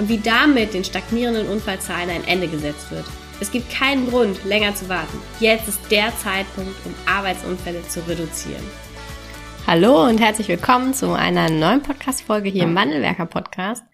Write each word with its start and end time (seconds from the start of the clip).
und 0.00 0.08
wie 0.08 0.18
damit 0.18 0.72
den 0.72 0.82
stagnierenden 0.82 1.46
Unfallzahlen 1.46 2.08
ein 2.08 2.26
Ende 2.26 2.48
gesetzt 2.48 2.90
wird. 2.90 3.04
Es 3.38 3.50
gibt 3.50 3.70
keinen 3.70 4.08
Grund, 4.08 4.42
länger 4.46 4.74
zu 4.74 4.88
warten. 4.88 5.18
Jetzt 5.40 5.68
ist 5.68 5.78
der 5.90 6.16
Zeitpunkt, 6.16 6.74
um 6.86 6.94
Arbeitsunfälle 7.06 7.86
zu 7.86 8.00
reduzieren. 8.08 8.64
Hallo 9.66 10.06
und 10.06 10.18
herzlich 10.18 10.48
willkommen 10.48 10.94
zu 10.94 11.12
einer 11.12 11.50
neuen 11.50 11.82
Podcast-Folge 11.82 12.48
hier 12.48 12.64
im 12.64 12.74
Wandelwerker 12.74 13.26
Podcast. 13.26 13.84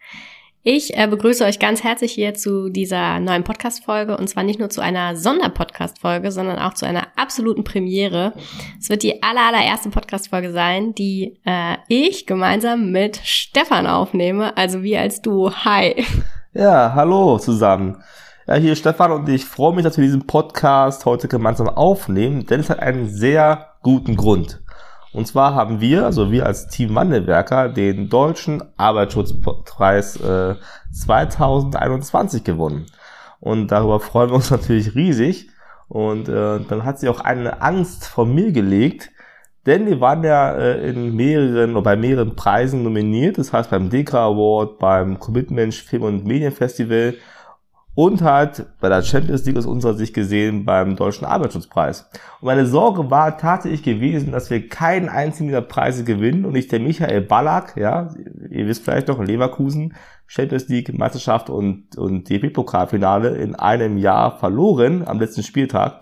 Ich 0.68 0.98
äh, 0.98 1.06
begrüße 1.06 1.44
euch 1.44 1.60
ganz 1.60 1.84
herzlich 1.84 2.10
hier 2.10 2.34
zu 2.34 2.70
dieser 2.70 3.20
neuen 3.20 3.44
Podcast-Folge 3.44 4.16
und 4.16 4.26
zwar 4.28 4.42
nicht 4.42 4.58
nur 4.58 4.68
zu 4.68 4.80
einer 4.80 5.14
Sonderpodcast-Folge, 5.14 6.32
sondern 6.32 6.58
auch 6.58 6.74
zu 6.74 6.84
einer 6.84 7.06
absoluten 7.14 7.62
Premiere. 7.62 8.32
Es 8.76 8.90
wird 8.90 9.04
die 9.04 9.22
aller, 9.22 9.42
allererste 9.42 9.90
Podcast-Folge 9.90 10.50
sein, 10.50 10.92
die 10.92 11.38
äh, 11.44 11.76
ich 11.86 12.26
gemeinsam 12.26 12.90
mit 12.90 13.20
Stefan 13.22 13.86
aufnehme, 13.86 14.56
also 14.56 14.82
wir 14.82 15.02
als 15.02 15.22
Duo. 15.22 15.52
Hi. 15.64 16.04
Ja, 16.52 16.94
hallo 16.96 17.38
zusammen. 17.38 18.02
Ja, 18.48 18.54
hier 18.54 18.74
Stefan 18.74 19.12
und 19.12 19.28
ich 19.28 19.44
freue 19.44 19.72
mich, 19.72 19.84
dass 19.84 19.96
wir 19.98 20.04
diesen 20.04 20.26
Podcast 20.26 21.04
heute 21.04 21.28
gemeinsam 21.28 21.68
aufnehmen, 21.68 22.44
denn 22.44 22.58
es 22.58 22.70
hat 22.70 22.80
einen 22.80 23.08
sehr 23.08 23.68
guten 23.82 24.16
Grund. 24.16 24.60
Und 25.16 25.26
zwar 25.26 25.54
haben 25.54 25.80
wir, 25.80 26.04
also 26.04 26.30
wir 26.30 26.44
als 26.44 26.68
Team 26.68 26.94
Wandelwerker, 26.94 27.70
den 27.70 28.10
Deutschen 28.10 28.62
Arbeitsschutzpreis 28.76 30.20
äh, 30.20 30.56
2021 30.92 32.44
gewonnen. 32.44 32.84
Und 33.40 33.68
darüber 33.68 33.98
freuen 33.98 34.28
wir 34.28 34.34
uns 34.34 34.50
natürlich 34.50 34.94
riesig. 34.94 35.48
Und 35.88 36.28
äh, 36.28 36.60
dann 36.68 36.84
hat 36.84 36.98
sie 36.98 37.08
auch 37.08 37.20
eine 37.20 37.62
Angst 37.62 38.06
vor 38.06 38.26
mir 38.26 38.52
gelegt, 38.52 39.10
denn 39.64 39.86
wir 39.86 40.02
waren 40.02 40.22
ja 40.22 40.52
äh, 40.52 40.86
in 40.90 41.16
mehreren 41.16 41.70
oder 41.70 41.82
bei 41.82 41.96
mehreren 41.96 42.36
Preisen 42.36 42.82
nominiert. 42.82 43.38
Das 43.38 43.54
heißt 43.54 43.70
beim 43.70 43.88
DK 43.88 44.12
Award, 44.16 44.78
beim 44.78 45.18
Commitment 45.18 45.74
Film 45.74 46.02
und 46.02 46.26
Medienfestival 46.26 47.14
und 47.96 48.20
halt 48.20 48.66
bei 48.78 48.90
der 48.90 49.02
Champions 49.02 49.46
League 49.46 49.56
aus 49.56 49.64
unserer 49.64 49.94
Sicht 49.94 50.12
gesehen 50.12 50.66
beim 50.66 50.96
Deutschen 50.96 51.24
Arbeitsschutzpreis. 51.24 52.10
Und 52.42 52.46
meine 52.46 52.66
Sorge 52.66 53.10
war 53.10 53.38
tatsächlich 53.38 53.82
gewesen, 53.82 54.32
dass 54.32 54.50
wir 54.50 54.68
keinen 54.68 55.08
einzigen 55.08 55.48
dieser 55.48 55.62
Preise 55.62 56.04
gewinnen 56.04 56.44
und 56.44 56.52
nicht 56.52 56.70
der 56.70 56.78
Michael 56.78 57.22
Ballack, 57.22 57.74
ja, 57.78 58.14
ihr 58.50 58.66
wisst 58.66 58.84
vielleicht 58.84 59.08
doch, 59.08 59.18
Leverkusen, 59.18 59.94
Champions 60.26 60.68
League, 60.68 60.96
Meisterschaft 60.96 61.48
und, 61.48 61.96
und 61.96 62.28
DFB-Pokalfinale 62.28 63.30
in 63.30 63.54
einem 63.54 63.96
Jahr 63.96 64.38
verloren 64.38 65.02
am 65.08 65.18
letzten 65.18 65.42
Spieltag, 65.42 66.00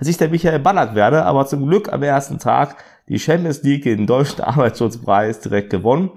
dass 0.00 0.08
ich 0.08 0.16
der 0.16 0.30
Michael 0.30 0.58
Ballack 0.58 0.96
werde, 0.96 1.24
aber 1.26 1.46
zum 1.46 1.64
Glück 1.68 1.92
am 1.92 2.02
ersten 2.02 2.40
Tag 2.40 2.76
die 3.08 3.20
Champions 3.20 3.62
League, 3.62 3.84
den 3.84 4.08
Deutschen 4.08 4.40
Arbeitsschutzpreis 4.42 5.38
direkt 5.38 5.70
gewonnen. 5.70 6.10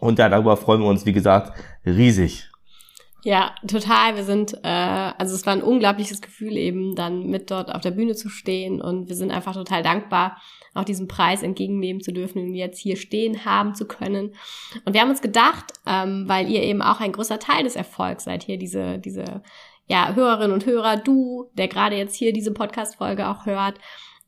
Und 0.00 0.18
ja, 0.18 0.28
darüber 0.28 0.56
freuen 0.56 0.80
wir 0.80 0.88
uns, 0.88 1.06
wie 1.06 1.12
gesagt, 1.12 1.52
riesig. 1.86 2.47
Ja, 3.24 3.54
total. 3.66 4.14
Wir 4.16 4.22
sind, 4.22 4.54
äh, 4.62 4.68
also 5.18 5.34
es 5.34 5.44
war 5.44 5.52
ein 5.52 5.62
unglaubliches 5.62 6.20
Gefühl 6.20 6.56
eben, 6.56 6.94
dann 6.94 7.26
mit 7.26 7.50
dort 7.50 7.74
auf 7.74 7.82
der 7.82 7.90
Bühne 7.90 8.14
zu 8.14 8.28
stehen 8.28 8.80
und 8.80 9.08
wir 9.08 9.16
sind 9.16 9.32
einfach 9.32 9.54
total 9.54 9.82
dankbar, 9.82 10.40
auch 10.74 10.84
diesen 10.84 11.08
Preis 11.08 11.42
entgegennehmen 11.42 12.00
zu 12.00 12.12
dürfen 12.12 12.40
und 12.42 12.54
jetzt 12.54 12.78
hier 12.78 12.96
stehen 12.96 13.44
haben 13.44 13.74
zu 13.74 13.86
können. 13.86 14.34
Und 14.84 14.92
wir 14.92 15.00
haben 15.00 15.10
uns 15.10 15.20
gedacht, 15.20 15.72
ähm, 15.84 16.28
weil 16.28 16.48
ihr 16.48 16.62
eben 16.62 16.80
auch 16.80 17.00
ein 17.00 17.12
großer 17.12 17.40
Teil 17.40 17.64
des 17.64 17.74
Erfolgs 17.74 18.24
seid, 18.24 18.44
hier 18.44 18.56
diese, 18.56 18.98
diese 18.98 19.42
ja, 19.88 20.14
Hörerinnen 20.14 20.52
und 20.52 20.66
Hörer, 20.66 20.96
du, 20.98 21.50
der 21.54 21.66
gerade 21.66 21.96
jetzt 21.96 22.14
hier 22.14 22.32
diese 22.32 22.52
Podcast-Folge 22.52 23.28
auch 23.28 23.46
hört, 23.46 23.78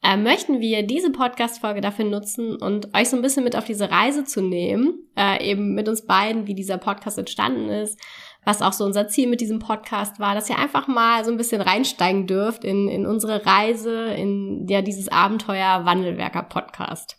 äh, 0.03 0.17
möchten 0.17 0.61
wir 0.61 0.83
diese 0.83 1.11
Podcast-Folge 1.11 1.81
dafür 1.81 2.07
nutzen 2.07 2.57
und 2.57 2.95
euch 2.97 3.11
so 3.11 3.17
ein 3.17 3.23
bisschen 3.23 3.45
mit 3.45 3.55
auf 3.55 3.67
diese 3.67 3.91
Reise 3.91 4.25
zu 4.25 4.41
nehmen, 4.41 5.07
äh, 5.17 5.45
eben 5.49 5.75
mit 5.75 5.89
uns 5.89 6.07
beiden, 6.07 6.47
wie 6.47 6.55
dieser 6.55 6.79
Podcast 6.79 7.19
entstanden 7.19 7.69
ist, 7.69 8.01
was 8.45 8.63
auch 8.63 8.73
so 8.73 8.85
unser 8.85 9.09
Ziel 9.09 9.29
mit 9.29 9.41
diesem 9.41 9.59
Podcast 9.59 10.19
war, 10.19 10.35
dass 10.35 10.49
ihr 10.49 10.59
einfach 10.59 10.89
mal 10.89 11.25
so 11.25 11.31
ein 11.31 11.37
bisschen 11.37 11.61
reinsteigen 11.61 12.27
dürft 12.27 12.65
in, 12.65 12.89
in 12.89 13.07
unsere 13.07 13.45
Reise, 13.45 14.07
in 14.15 14.67
ja, 14.69 14.83
dieses 14.83 15.09
Abenteuer 15.09 15.85
Wandelwerker 15.85 16.43
Podcast. 16.43 17.19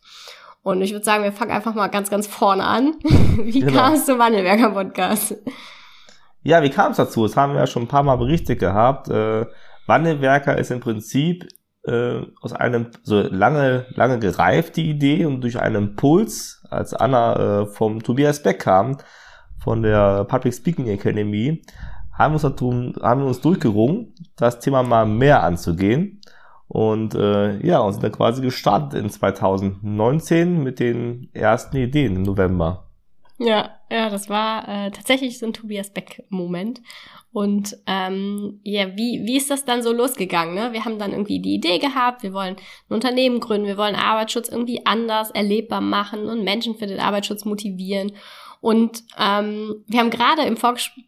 Und 0.63 0.81
ich 0.81 0.91
würde 0.91 1.05
sagen, 1.05 1.23
wir 1.23 1.31
fangen 1.31 1.51
einfach 1.51 1.73
mal 1.73 1.87
ganz, 1.87 2.09
ganz 2.09 2.27
vorne 2.27 2.63
an. 2.63 2.95
wie 3.03 3.59
genau. 3.59 3.73
kam 3.73 3.93
es 3.93 4.05
zum 4.05 4.19
Wandelwerker 4.19 4.71
Podcast? 4.71 5.35
Ja, 6.43 6.63
wie 6.63 6.69
kam 6.69 6.91
es 6.91 6.97
dazu? 6.97 7.23
Das 7.23 7.37
haben 7.37 7.53
wir 7.53 7.59
ja 7.59 7.67
schon 7.67 7.83
ein 7.83 7.87
paar 7.87 8.03
Mal 8.03 8.15
berichtet 8.15 8.59
gehabt. 8.59 9.09
Äh, 9.09 9.45
Wandelwerker 9.87 10.57
ist 10.57 10.71
im 10.71 10.79
Prinzip 10.79 11.47
äh, 11.83 12.21
aus 12.41 12.53
einem 12.53 12.91
so 13.03 13.21
lange, 13.21 13.85
lange 13.95 14.19
gereift 14.19 14.75
die 14.75 14.89
Idee 14.89 15.25
und 15.25 15.41
durch 15.41 15.59
einen 15.59 15.89
Impuls, 15.89 16.63
als 16.69 16.93
Anna 16.93 17.61
äh, 17.61 17.65
vom 17.65 18.01
Tobias 18.01 18.43
Beck 18.43 18.59
kam, 18.59 18.97
von 19.63 19.83
der 19.83 20.23
Public 20.25 20.53
Speaking 20.53 20.87
Academy 20.87 21.61
haben 22.17 22.33
uns, 22.33 22.41
darum, 22.41 22.93
haben 23.01 23.23
uns 23.23 23.41
durchgerungen, 23.41 24.13
das 24.35 24.59
Thema 24.59 24.83
mal 24.83 25.05
mehr 25.05 25.43
anzugehen. 25.43 26.21
Und 26.67 27.15
äh, 27.15 27.57
ja, 27.65 27.79
und 27.79 27.93
sind 27.93 28.03
dann 28.03 28.13
quasi 28.13 28.41
gestartet 28.41 28.99
in 28.99 29.09
2019 29.09 30.63
mit 30.63 30.79
den 30.79 31.29
ersten 31.33 31.77
Ideen 31.77 32.15
im 32.15 32.23
November. 32.23 32.87
Ja, 33.37 33.71
ja, 33.89 34.09
das 34.09 34.29
war 34.29 34.67
äh, 34.69 34.91
tatsächlich 34.91 35.39
so 35.39 35.47
ein 35.47 35.53
Tobias 35.53 35.89
Beck-Moment. 35.89 36.81
Und 37.33 37.75
ähm, 37.87 38.59
ja, 38.63 38.95
wie, 38.95 39.21
wie 39.25 39.37
ist 39.37 39.49
das 39.49 39.65
dann 39.65 39.81
so 39.81 39.91
losgegangen? 39.91 40.53
Ne? 40.53 40.73
Wir 40.73 40.85
haben 40.85 40.99
dann 40.99 41.11
irgendwie 41.11 41.41
die 41.41 41.55
Idee 41.55 41.79
gehabt, 41.79 42.23
wir 42.23 42.33
wollen 42.33 42.55
ein 42.55 42.93
Unternehmen 42.93 43.39
gründen, 43.39 43.67
wir 43.67 43.77
wollen 43.77 43.95
Arbeitsschutz 43.95 44.47
irgendwie 44.47 44.85
anders 44.85 45.31
erlebbar 45.31 45.81
machen 45.81 46.25
und 46.25 46.43
Menschen 46.43 46.75
für 46.75 46.87
den 46.87 46.99
Arbeitsschutz 46.99 47.43
motivieren. 47.45 48.11
Und 48.61 49.03
ähm, 49.17 49.83
wir 49.87 49.99
haben 49.99 50.11
gerade 50.11 50.43
im 50.43 50.55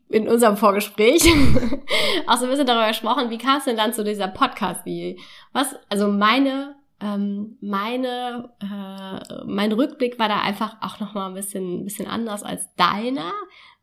in 0.09 0.27
unserem 0.27 0.57
Vorgespräch 0.57 1.23
auch 2.27 2.37
so 2.37 2.45
ein 2.45 2.49
bisschen 2.49 2.65
darüber 2.65 2.87
gesprochen, 2.87 3.29
wie 3.29 3.37
kam 3.37 3.59
es 3.59 3.65
denn 3.65 3.77
dann 3.77 3.93
zu 3.93 4.03
dieser 4.03 4.27
Podcast-Idee? 4.27 5.19
Was, 5.53 5.75
also 5.87 6.07
meine, 6.07 6.75
ähm, 6.99 7.57
meine, 7.61 8.49
äh, 8.59 9.45
mein 9.45 9.71
Rückblick 9.71 10.17
war 10.17 10.29
da 10.29 10.41
einfach 10.41 10.77
auch 10.81 10.99
nochmal 10.99 11.29
ein 11.29 11.35
bisschen, 11.35 11.81
ein 11.81 11.83
bisschen 11.83 12.07
anders 12.07 12.41
als 12.41 12.73
deiner. 12.75 13.31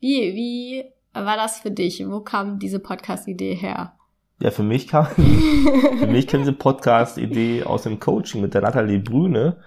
Wie, 0.00 0.34
wie 0.34 0.84
war 1.12 1.36
das 1.36 1.60
für 1.60 1.70
dich? 1.70 2.04
Wo 2.08 2.20
kam 2.20 2.58
diese 2.58 2.80
Podcast-Idee 2.80 3.54
her? 3.54 3.92
Ja, 4.40 4.50
für 4.50 4.64
mich 4.64 4.88
kam, 4.88 5.06
für 5.14 6.08
mich 6.08 6.26
kam 6.26 6.40
diese 6.40 6.54
Podcast-Idee 6.54 7.62
aus 7.62 7.84
dem 7.84 8.00
Coaching 8.00 8.40
mit 8.40 8.54
der 8.54 8.62
Nathalie 8.62 8.98
Brüne. 8.98 9.58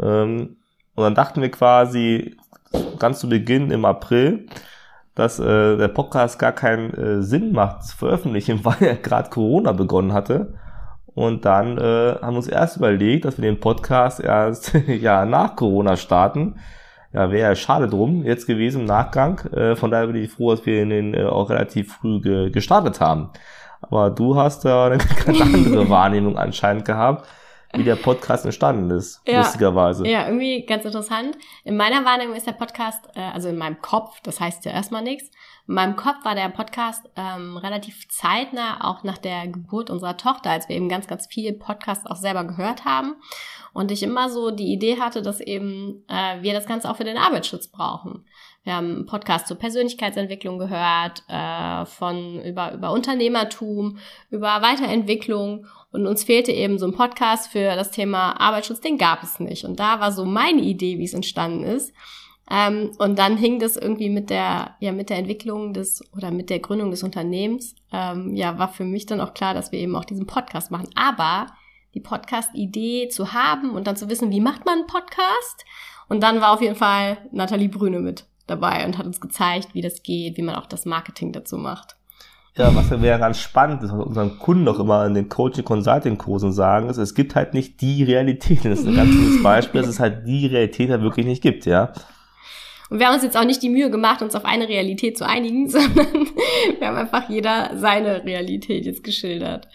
Ähm, 0.00 0.56
und 0.94 1.04
dann 1.04 1.14
dachten 1.14 1.42
wir 1.42 1.50
quasi, 1.50 2.36
ganz 2.98 3.20
zu 3.20 3.28
Beginn 3.28 3.70
im 3.70 3.84
April, 3.84 4.46
dass 5.14 5.40
äh, 5.40 5.76
der 5.76 5.88
Podcast 5.88 6.38
gar 6.38 6.52
keinen 6.52 6.94
äh, 6.94 7.22
Sinn 7.22 7.52
macht 7.52 7.84
zu 7.84 7.96
veröffentlichen, 7.96 8.60
weil 8.64 8.76
ja 8.80 8.94
gerade 8.94 9.30
Corona 9.30 9.72
begonnen 9.72 10.12
hatte. 10.12 10.54
Und 11.14 11.44
dann 11.44 11.76
äh, 11.76 12.14
haben 12.22 12.34
wir 12.34 12.36
uns 12.36 12.48
erst 12.48 12.76
überlegt, 12.76 13.24
dass 13.24 13.36
wir 13.36 13.50
den 13.50 13.60
Podcast 13.60 14.20
erst 14.20 14.74
ja 14.86 15.24
nach 15.24 15.56
Corona 15.56 15.96
starten. 15.96 16.60
Ja, 17.12 17.32
wäre 17.32 17.48
ja 17.48 17.56
schade 17.56 17.88
drum 17.88 18.24
jetzt 18.24 18.46
gewesen 18.46 18.82
im 18.82 18.86
Nachgang. 18.86 19.40
Äh, 19.52 19.74
von 19.74 19.90
daher 19.90 20.06
bin 20.06 20.22
ich 20.22 20.30
froh, 20.30 20.52
dass 20.52 20.64
wir 20.64 20.86
den 20.86 21.14
äh, 21.14 21.24
auch 21.24 21.50
relativ 21.50 21.94
früh 21.94 22.20
ge 22.20 22.50
gestartet 22.50 23.00
haben. 23.00 23.30
Aber 23.82 24.10
du 24.10 24.36
hast 24.36 24.64
da 24.64 24.86
eine 24.86 24.98
ganz 25.26 25.40
andere 25.40 25.88
Wahrnehmung 25.88 26.38
anscheinend 26.38 26.84
gehabt 26.84 27.26
wie 27.72 27.84
der 27.84 27.96
Podcast 27.96 28.44
entstanden 28.44 28.90
ist, 28.90 29.20
ja, 29.26 29.38
lustigerweise. 29.38 30.06
Ja, 30.06 30.26
irgendwie 30.26 30.66
ganz 30.66 30.84
interessant. 30.84 31.38
In 31.64 31.76
meiner 31.76 32.04
Wahrnehmung 32.04 32.34
ist 32.34 32.46
der 32.46 32.52
Podcast, 32.52 33.04
äh, 33.14 33.20
also 33.20 33.48
in 33.48 33.56
meinem 33.56 33.80
Kopf, 33.80 34.20
das 34.22 34.40
heißt 34.40 34.64
ja 34.64 34.72
erstmal 34.72 35.02
nichts, 35.02 35.30
in 35.70 35.74
meinem 35.74 35.94
Kopf 35.94 36.24
war 36.24 36.34
der 36.34 36.48
Podcast 36.48 37.08
ähm, 37.14 37.56
relativ 37.56 38.08
zeitnah, 38.08 38.88
auch 38.90 39.04
nach 39.04 39.18
der 39.18 39.46
Geburt 39.46 39.88
unserer 39.88 40.16
Tochter, 40.16 40.50
als 40.50 40.68
wir 40.68 40.74
eben 40.74 40.88
ganz, 40.88 41.06
ganz 41.06 41.28
viel 41.28 41.52
Podcast 41.52 42.10
auch 42.10 42.16
selber 42.16 42.42
gehört 42.42 42.84
haben. 42.84 43.14
Und 43.72 43.92
ich 43.92 44.02
immer 44.02 44.30
so 44.30 44.50
die 44.50 44.72
Idee 44.72 44.98
hatte, 44.98 45.22
dass 45.22 45.40
eben 45.40 46.04
äh, 46.08 46.42
wir 46.42 46.54
das 46.54 46.66
Ganze 46.66 46.90
auch 46.90 46.96
für 46.96 47.04
den 47.04 47.16
Arbeitsschutz 47.16 47.68
brauchen. 47.68 48.24
Wir 48.62 48.74
haben 48.74 48.94
einen 48.94 49.06
Podcast 49.06 49.46
zur 49.46 49.58
Persönlichkeitsentwicklung 49.58 50.58
gehört, 50.58 51.22
äh, 51.28 51.86
von 51.86 52.42
über, 52.44 52.74
über 52.74 52.92
Unternehmertum, 52.92 53.98
über 54.30 54.60
Weiterentwicklung 54.62 55.66
und 55.92 56.06
uns 56.06 56.24
fehlte 56.24 56.52
eben 56.52 56.78
so 56.78 56.86
ein 56.86 56.94
Podcast 56.94 57.50
für 57.50 57.74
das 57.74 57.90
Thema 57.90 58.38
Arbeitsschutz, 58.40 58.80
den 58.80 58.98
gab 58.98 59.22
es 59.22 59.40
nicht. 59.40 59.64
Und 59.64 59.80
da 59.80 60.00
war 60.00 60.12
so 60.12 60.24
meine 60.24 60.60
Idee, 60.60 60.98
wie 60.98 61.04
es 61.04 61.14
entstanden 61.14 61.64
ist, 61.64 61.94
Ähm, 62.52 62.90
und 62.98 63.16
dann 63.16 63.36
hing 63.36 63.60
das 63.60 63.76
irgendwie 63.76 64.10
mit 64.10 64.28
der, 64.28 64.74
ja, 64.80 64.90
mit 64.90 65.08
der 65.08 65.18
Entwicklung 65.18 65.72
des 65.72 66.02
oder 66.12 66.32
mit 66.32 66.50
der 66.50 66.58
Gründung 66.58 66.90
des 66.90 67.04
Unternehmens, 67.04 67.76
ähm, 67.92 68.34
ja, 68.34 68.58
war 68.58 68.72
für 68.72 68.82
mich 68.84 69.06
dann 69.06 69.20
auch 69.20 69.34
klar, 69.34 69.54
dass 69.54 69.70
wir 69.70 69.78
eben 69.78 69.94
auch 69.94 70.04
diesen 70.04 70.26
Podcast 70.26 70.72
machen. 70.72 70.88
Aber 70.96 71.46
die 71.94 72.00
Podcast-Idee 72.00 73.08
zu 73.08 73.32
haben 73.32 73.70
und 73.70 73.86
dann 73.86 73.96
zu 73.96 74.08
wissen, 74.08 74.32
wie 74.32 74.40
macht 74.40 74.66
man 74.66 74.78
einen 74.78 74.86
Podcast? 74.88 75.64
Und 76.08 76.22
dann 76.24 76.40
war 76.40 76.52
auf 76.52 76.60
jeden 76.60 76.74
Fall 76.74 77.18
Nathalie 77.30 77.68
Brüne 77.68 78.00
mit 78.00 78.26
dabei 78.50 78.84
und 78.84 78.98
hat 78.98 79.06
uns 79.06 79.20
gezeigt, 79.20 79.74
wie 79.74 79.80
das 79.80 80.02
geht, 80.02 80.36
wie 80.36 80.42
man 80.42 80.56
auch 80.56 80.66
das 80.66 80.84
Marketing 80.84 81.32
dazu 81.32 81.56
macht. 81.56 81.96
Ja, 82.56 82.74
was 82.74 82.90
ja 82.90 83.16
ganz 83.16 83.38
spannend 83.38 83.82
ist, 83.82 83.92
was 83.92 84.04
unseren 84.04 84.38
Kunden 84.38 84.66
auch 84.68 84.80
immer 84.80 85.06
in 85.06 85.14
den 85.14 85.28
Coaching-Consulting-Kursen 85.28 86.52
sagen, 86.52 86.90
ist, 86.90 86.98
es 86.98 87.14
gibt 87.14 87.34
halt 87.36 87.54
nicht 87.54 87.80
die 87.80 88.02
Realität. 88.02 88.64
Das 88.64 88.80
ist 88.80 88.88
ein 88.88 88.96
ganz 88.96 89.14
gutes 89.14 89.42
Beispiel, 89.42 89.80
dass 89.80 89.90
es 89.90 90.00
halt 90.00 90.26
die 90.26 90.46
Realität 90.46 90.90
halt 90.90 91.00
wirklich 91.00 91.26
nicht 91.26 91.42
gibt, 91.42 91.64
ja. 91.64 91.92
Und 92.90 92.98
wir 92.98 93.06
haben 93.06 93.14
uns 93.14 93.22
jetzt 93.22 93.36
auch 93.36 93.44
nicht 93.44 93.62
die 93.62 93.70
Mühe 93.70 93.88
gemacht, 93.88 94.20
uns 94.20 94.34
auf 94.34 94.44
eine 94.44 94.68
Realität 94.68 95.16
zu 95.16 95.26
einigen, 95.26 95.68
sondern 95.70 96.28
wir 96.78 96.88
haben 96.88 96.96
einfach 96.96 97.30
jeder 97.30 97.78
seine 97.78 98.24
Realität 98.24 98.84
jetzt 98.84 99.04
geschildert. 99.04 99.68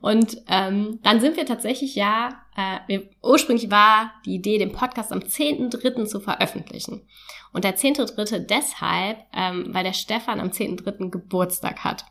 Und 0.00 0.38
ähm, 0.48 0.98
dann 1.02 1.20
sind 1.20 1.36
wir 1.36 1.44
tatsächlich 1.44 1.94
ja, 1.94 2.30
äh, 2.56 2.78
wir, 2.88 3.08
ursprünglich 3.22 3.70
war 3.70 4.12
die 4.24 4.36
Idee, 4.36 4.58
den 4.58 4.72
Podcast 4.72 5.12
am 5.12 5.20
10.3. 5.20 6.06
zu 6.06 6.20
veröffentlichen. 6.20 7.06
Und 7.52 7.64
der 7.64 7.76
10.3. 7.76 8.38
deshalb, 8.38 9.18
ähm, 9.34 9.68
weil 9.68 9.84
der 9.84 9.92
Stefan 9.92 10.40
am 10.40 10.48
10.3. 10.48 11.10
Geburtstag 11.10 11.84
hat. 11.84 12.06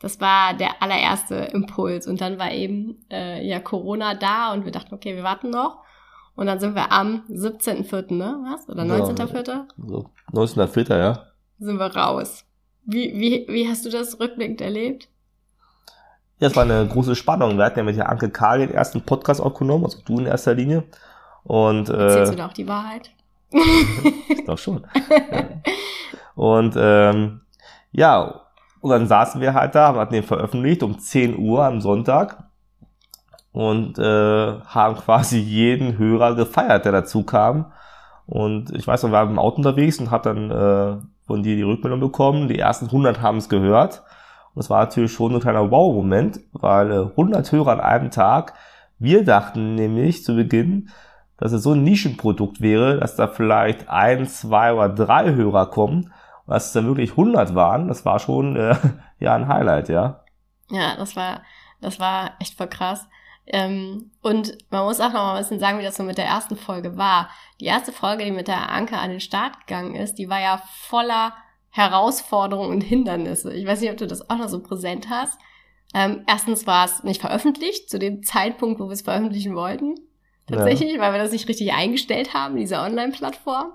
Das 0.00 0.20
war 0.20 0.54
der 0.54 0.82
allererste 0.82 1.34
Impuls. 1.34 2.06
Und 2.06 2.20
dann 2.20 2.38
war 2.38 2.52
eben 2.52 3.04
äh, 3.10 3.44
ja 3.44 3.58
Corona 3.58 4.14
da 4.14 4.52
und 4.52 4.64
wir 4.64 4.72
dachten, 4.72 4.94
okay, 4.94 5.16
wir 5.16 5.24
warten 5.24 5.50
noch. 5.50 5.82
Und 6.38 6.46
dann 6.46 6.60
sind 6.60 6.76
wir 6.76 6.92
am 6.92 7.24
17.04., 7.28 8.14
ne? 8.14 8.38
Was? 8.44 8.68
Oder 8.68 8.84
19.04.? 8.84 9.48
Ja, 9.48 9.66
so 9.76 10.08
19.04., 10.32 10.96
ja. 10.96 11.26
Sind 11.58 11.78
wir 11.78 11.96
raus. 11.96 12.44
Wie, 12.84 13.12
wie, 13.18 13.44
wie 13.48 13.68
hast 13.68 13.84
du 13.84 13.90
das 13.90 14.20
rückblickend 14.20 14.60
erlebt? 14.60 15.08
Ja, 16.38 16.46
es 16.46 16.54
war 16.54 16.62
eine 16.62 16.86
große 16.86 17.16
Spannung. 17.16 17.58
Wir 17.58 17.64
hatten 17.64 17.80
ja 17.80 17.84
mit 17.84 17.96
der 17.96 18.08
Anke 18.08 18.30
Karl 18.30 18.60
den 18.60 18.70
ersten 18.70 19.02
Podcast 19.02 19.40
aufgenommen, 19.40 19.84
also 19.84 19.98
du 20.04 20.20
in 20.20 20.26
erster 20.26 20.54
Linie. 20.54 20.84
Und, 21.42 21.88
äh, 21.88 22.04
Erzählst 22.04 22.34
du 22.34 22.36
da 22.36 22.46
auch 22.46 22.52
die 22.52 22.68
Wahrheit? 22.68 23.10
ich 23.50 24.44
glaube 24.44 24.58
schon. 24.58 24.86
ja. 25.32 25.44
Und 26.36 26.76
ähm, 26.78 27.40
ja, 27.90 28.42
und 28.80 28.90
dann 28.90 29.08
saßen 29.08 29.40
wir 29.40 29.54
halt 29.54 29.74
da, 29.74 29.92
hatten 29.96 30.14
den 30.14 30.22
veröffentlicht 30.22 30.84
um 30.84 31.00
10 31.00 31.36
Uhr 31.36 31.64
am 31.64 31.80
Sonntag 31.80 32.47
und 33.58 33.98
äh, 33.98 34.60
haben 34.66 34.94
quasi 34.94 35.40
jeden 35.40 35.98
Hörer 35.98 36.36
gefeiert, 36.36 36.84
der 36.84 36.92
dazu 36.92 37.24
kam. 37.24 37.72
Und 38.24 38.70
ich 38.70 38.86
weiß 38.86 39.02
noch, 39.02 39.10
wir 39.10 39.14
waren 39.14 39.30
im 39.30 39.40
Auto 39.40 39.56
unterwegs 39.56 39.98
und 39.98 40.12
hab 40.12 40.22
dann 40.22 40.48
äh, 40.52 41.02
von 41.26 41.42
dir 41.42 41.56
die 41.56 41.62
Rückmeldung 41.62 41.98
bekommen. 41.98 42.46
Die 42.46 42.56
ersten 42.56 42.86
100 42.86 43.20
haben 43.20 43.38
es 43.38 43.48
gehört. 43.48 44.04
Und 44.54 44.60
es 44.60 44.70
war 44.70 44.84
natürlich 44.84 45.10
schon 45.10 45.34
ein 45.34 45.40
kleiner 45.40 45.72
Wow-Moment, 45.72 46.38
weil 46.52 46.92
äh, 46.92 47.06
100 47.06 47.50
Hörer 47.50 47.72
an 47.72 47.80
einem 47.80 48.10
Tag. 48.12 48.54
Wir 49.00 49.24
dachten 49.24 49.74
nämlich 49.74 50.22
zu 50.22 50.36
Beginn, 50.36 50.90
dass 51.36 51.50
es 51.50 51.64
so 51.64 51.72
ein 51.72 51.82
Nischenprodukt 51.82 52.60
wäre, 52.60 53.00
dass 53.00 53.16
da 53.16 53.26
vielleicht 53.26 53.88
ein, 53.88 54.28
zwei 54.28 54.72
oder 54.72 54.88
drei 54.88 55.34
Hörer 55.34 55.66
kommen. 55.66 56.12
Und 56.46 56.54
dass 56.54 56.66
es 56.66 56.72
dann 56.74 56.86
wirklich 56.86 57.10
100 57.10 57.56
waren, 57.56 57.88
das 57.88 58.04
war 58.04 58.20
schon 58.20 58.54
äh, 58.54 58.76
ja 59.18 59.34
ein 59.34 59.48
Highlight, 59.48 59.88
ja. 59.88 60.20
Ja, 60.70 60.94
das 60.96 61.16
war, 61.16 61.40
das 61.80 61.98
war 61.98 62.34
echt 62.38 62.56
voll 62.56 62.68
krass. 62.68 63.08
Ähm, 63.50 64.10
und 64.20 64.58
man 64.70 64.84
muss 64.84 65.00
auch 65.00 65.12
noch 65.12 65.14
mal 65.14 65.36
ein 65.36 65.42
bisschen 65.42 65.60
sagen, 65.60 65.78
wie 65.78 65.84
das 65.84 65.96
so 65.96 66.02
mit 66.02 66.18
der 66.18 66.26
ersten 66.26 66.56
Folge 66.56 66.96
war. 66.96 67.30
Die 67.60 67.64
erste 67.64 67.92
Folge, 67.92 68.24
die 68.24 68.30
mit 68.30 68.48
der 68.48 68.70
Anke 68.70 68.98
an 68.98 69.10
den 69.10 69.20
Start 69.20 69.66
gegangen 69.66 69.94
ist, 69.94 70.14
die 70.14 70.28
war 70.28 70.40
ja 70.40 70.62
voller 70.82 71.34
Herausforderungen 71.70 72.70
und 72.70 72.80
Hindernisse. 72.82 73.52
Ich 73.54 73.66
weiß 73.66 73.80
nicht, 73.80 73.90
ob 73.90 73.96
du 73.96 74.06
das 74.06 74.28
auch 74.28 74.36
noch 74.36 74.48
so 74.48 74.60
präsent 74.60 75.08
hast. 75.10 75.38
Ähm, 75.94 76.24
erstens 76.26 76.66
war 76.66 76.84
es 76.84 77.02
nicht 77.02 77.20
veröffentlicht 77.20 77.88
zu 77.88 77.98
dem 77.98 78.22
Zeitpunkt, 78.22 78.80
wo 78.80 78.86
wir 78.86 78.92
es 78.92 79.02
veröffentlichen 79.02 79.54
wollten. 79.54 79.94
Tatsächlich, 80.46 80.94
ja. 80.94 81.00
weil 81.00 81.12
wir 81.12 81.18
das 81.18 81.32
nicht 81.32 81.48
richtig 81.48 81.72
eingestellt 81.72 82.32
haben, 82.32 82.56
diese 82.56 82.78
Online-Plattform. 82.78 83.72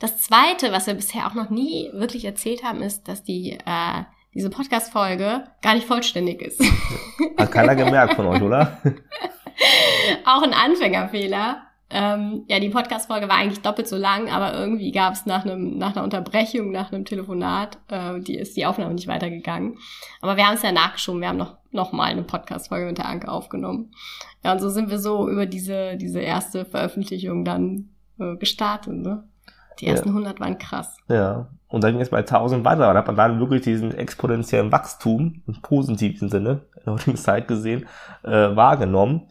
Das 0.00 0.22
zweite, 0.22 0.72
was 0.72 0.86
wir 0.86 0.94
bisher 0.94 1.26
auch 1.26 1.34
noch 1.34 1.50
nie 1.50 1.90
wirklich 1.92 2.24
erzählt 2.24 2.62
haben, 2.62 2.82
ist, 2.82 3.08
dass 3.08 3.22
die 3.22 3.58
äh, 3.64 4.04
diese 4.34 4.50
Podcast-Folge 4.50 5.44
gar 5.62 5.74
nicht 5.74 5.86
vollständig 5.86 6.42
ist. 6.42 6.60
Hat 7.38 7.52
keiner 7.52 7.76
gemerkt 7.76 8.14
von 8.14 8.26
euch, 8.26 8.42
oder? 8.42 8.78
Auch 10.26 10.42
ein 10.42 10.52
Anfängerfehler. 10.52 11.62
Ähm, 11.90 12.44
ja, 12.48 12.58
die 12.58 12.70
Podcast-Folge 12.70 13.28
war 13.28 13.36
eigentlich 13.36 13.60
doppelt 13.60 13.86
so 13.86 13.96
lang, 13.96 14.28
aber 14.28 14.52
irgendwie 14.54 14.90
gab 14.90 15.12
es 15.12 15.26
nach 15.26 15.44
einem 15.44 15.78
nach 15.78 15.94
einer 15.94 16.02
Unterbrechung, 16.02 16.72
nach 16.72 16.90
einem 16.90 17.04
Telefonat, 17.04 17.78
äh, 17.88 18.20
die 18.20 18.34
ist 18.34 18.56
die 18.56 18.66
Aufnahme 18.66 18.94
nicht 18.94 19.06
weitergegangen. 19.06 19.78
Aber 20.20 20.36
wir 20.36 20.46
haben 20.46 20.54
es 20.54 20.62
ja 20.62 20.72
nachgeschoben. 20.72 21.20
Wir 21.20 21.28
haben 21.28 21.36
noch 21.36 21.56
noch 21.70 21.92
mal 21.92 22.10
eine 22.10 22.22
Podcast-Folge 22.22 22.86
mit 22.86 22.98
der 22.98 23.06
Anke 23.06 23.30
aufgenommen. 23.30 23.92
Ja, 24.42 24.52
und 24.52 24.60
so 24.60 24.70
sind 24.70 24.90
wir 24.90 24.98
so 24.98 25.28
über 25.28 25.46
diese 25.46 25.96
diese 25.96 26.20
erste 26.20 26.64
Veröffentlichung 26.64 27.44
dann 27.44 27.90
äh, 28.18 28.34
gestartet. 28.36 28.94
Ne? 28.94 29.28
Die 29.80 29.86
ersten 29.86 30.08
ja. 30.08 30.14
100 30.14 30.40
waren 30.40 30.58
krass. 30.58 30.96
Ja. 31.08 31.46
Und 31.68 31.82
dann 31.82 31.92
ging 31.92 32.00
es 32.00 32.10
bei 32.10 32.18
1000 32.18 32.64
weiter. 32.64 32.90
Und 32.90 32.96
hat 32.96 33.06
man 33.06 33.16
dann 33.16 33.40
wirklich 33.40 33.62
diesen 33.62 33.92
exponentiellen 33.94 34.70
Wachstum 34.70 35.42
im 35.46 35.60
positiven 35.60 36.28
Sinne, 36.28 36.62
in 36.76 36.84
der 36.84 36.94
heutigen 36.94 37.16
Zeit 37.16 37.48
gesehen, 37.48 37.86
äh, 38.22 38.54
wahrgenommen. 38.54 39.28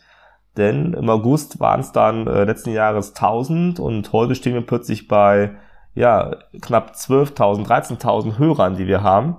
Denn 0.57 0.93
im 0.93 1.09
August 1.09 1.59
waren 1.59 1.79
es 1.79 1.91
dann 1.91 2.27
äh, 2.27 2.43
letzten 2.43 2.71
Jahres 2.71 3.15
1000 3.15 3.79
und 3.79 4.11
heute 4.11 4.35
stehen 4.35 4.53
wir 4.53 4.65
plötzlich 4.65 5.07
bei 5.07 5.55
ja, 5.95 6.35
knapp 6.61 6.91
12.000, 6.91 7.65
13.000 7.65 8.37
Hörern, 8.37 8.75
die 8.75 8.87
wir 8.87 9.03
haben. 9.03 9.37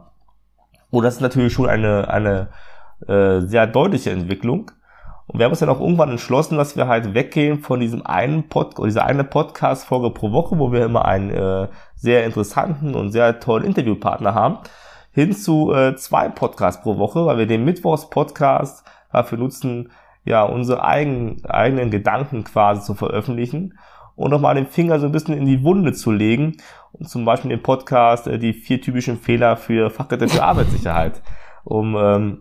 Und 0.91 1.05
das 1.05 1.17
ist 1.17 1.21
natürlich 1.21 1.53
schon 1.53 1.69
eine, 1.69 2.09
eine 2.09 2.49
äh, 3.09 3.41
sehr 3.41 3.67
deutliche 3.67 4.11
Entwicklung. 4.11 4.71
Und 5.27 5.39
wir 5.39 5.45
haben 5.45 5.53
uns 5.53 5.61
dann 5.61 5.71
auch 5.71 5.81
irgendwann 5.81 6.11
entschlossen, 6.11 6.59
dass 6.59 6.77
wir 6.77 6.87
halt 6.87 7.15
weggehen 7.15 7.61
von 7.61 7.81
diesem 7.81 8.05
einen 8.05 8.49
Pod 8.49 8.77
dieser 8.79 9.07
eine 9.07 9.25
Podcast-Folge 9.25 10.11
pro 10.11 10.33
Woche, 10.33 10.59
wo 10.59 10.71
wir 10.71 10.85
immer 10.85 11.07
einen 11.07 11.31
äh, 11.31 11.69
sehr 11.95 12.27
interessanten 12.27 12.95
und 12.95 13.11
sehr 13.11 13.41
tollen 13.41 13.65
Interviewpartner 13.65 14.35
haben, 14.35 14.59
hin 15.13 15.33
zu 15.33 15.73
äh, 15.73 15.97
zwei 15.97 16.29
Podcasts 16.29 16.83
pro 16.83 16.99
Woche, 16.99 17.25
weil 17.25 17.39
wir 17.39 17.47
den 17.47 17.65
Mittwochs-Podcast 17.65 18.85
dafür 19.13 19.39
nutzen, 19.39 19.91
ja, 20.25 20.43
unsere 20.43 20.85
eigenen, 20.85 21.45
eigenen 21.47 21.91
Gedanken 21.91 22.45
quasi 22.45 22.83
zu 22.83 22.95
veröffentlichen 22.95 23.79
und 24.17 24.31
nochmal 24.31 24.55
den 24.55 24.67
Finger 24.67 25.01
so 25.01 25.07
ein 25.07 25.13
bisschen 25.13 25.37
in 25.37 25.47
die 25.47 25.63
Wunde 25.63 25.93
zu 25.93 26.13
legen 26.13 26.57
und 26.93 27.09
zum 27.09 27.25
Beispiel 27.25 27.51
den 27.51 27.63
Podcast 27.63 28.27
äh, 28.27 28.39
die 28.39 28.53
vier 28.53 28.81
typischen 28.81 29.19
Fehler 29.19 29.57
für 29.57 29.91
Fachkräfte 29.91 30.29
für 30.29 30.45
Arbeitssicherheit, 30.45 31.23
um 31.65 31.97
ähm, 31.97 32.41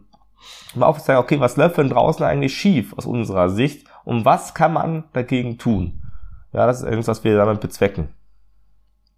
mal 0.75 0.87
aufzuzeigen, 0.87 1.21
okay, 1.21 1.39
was 1.39 1.57
läuft 1.57 1.77
denn 1.77 1.89
draußen 1.89 2.25
eigentlich 2.25 2.55
schief 2.55 2.93
aus 2.97 3.05
unserer 3.05 3.49
Sicht 3.49 3.87
und 4.03 4.25
was 4.25 4.53
kann 4.53 4.73
man 4.73 5.05
dagegen 5.13 5.57
tun? 5.57 6.01
Ja, 6.51 6.67
das 6.67 6.79
ist 6.79 6.83
irgendwas, 6.83 7.07
was 7.07 7.23
wir 7.23 7.37
damit 7.37 7.61
bezwecken. 7.61 8.13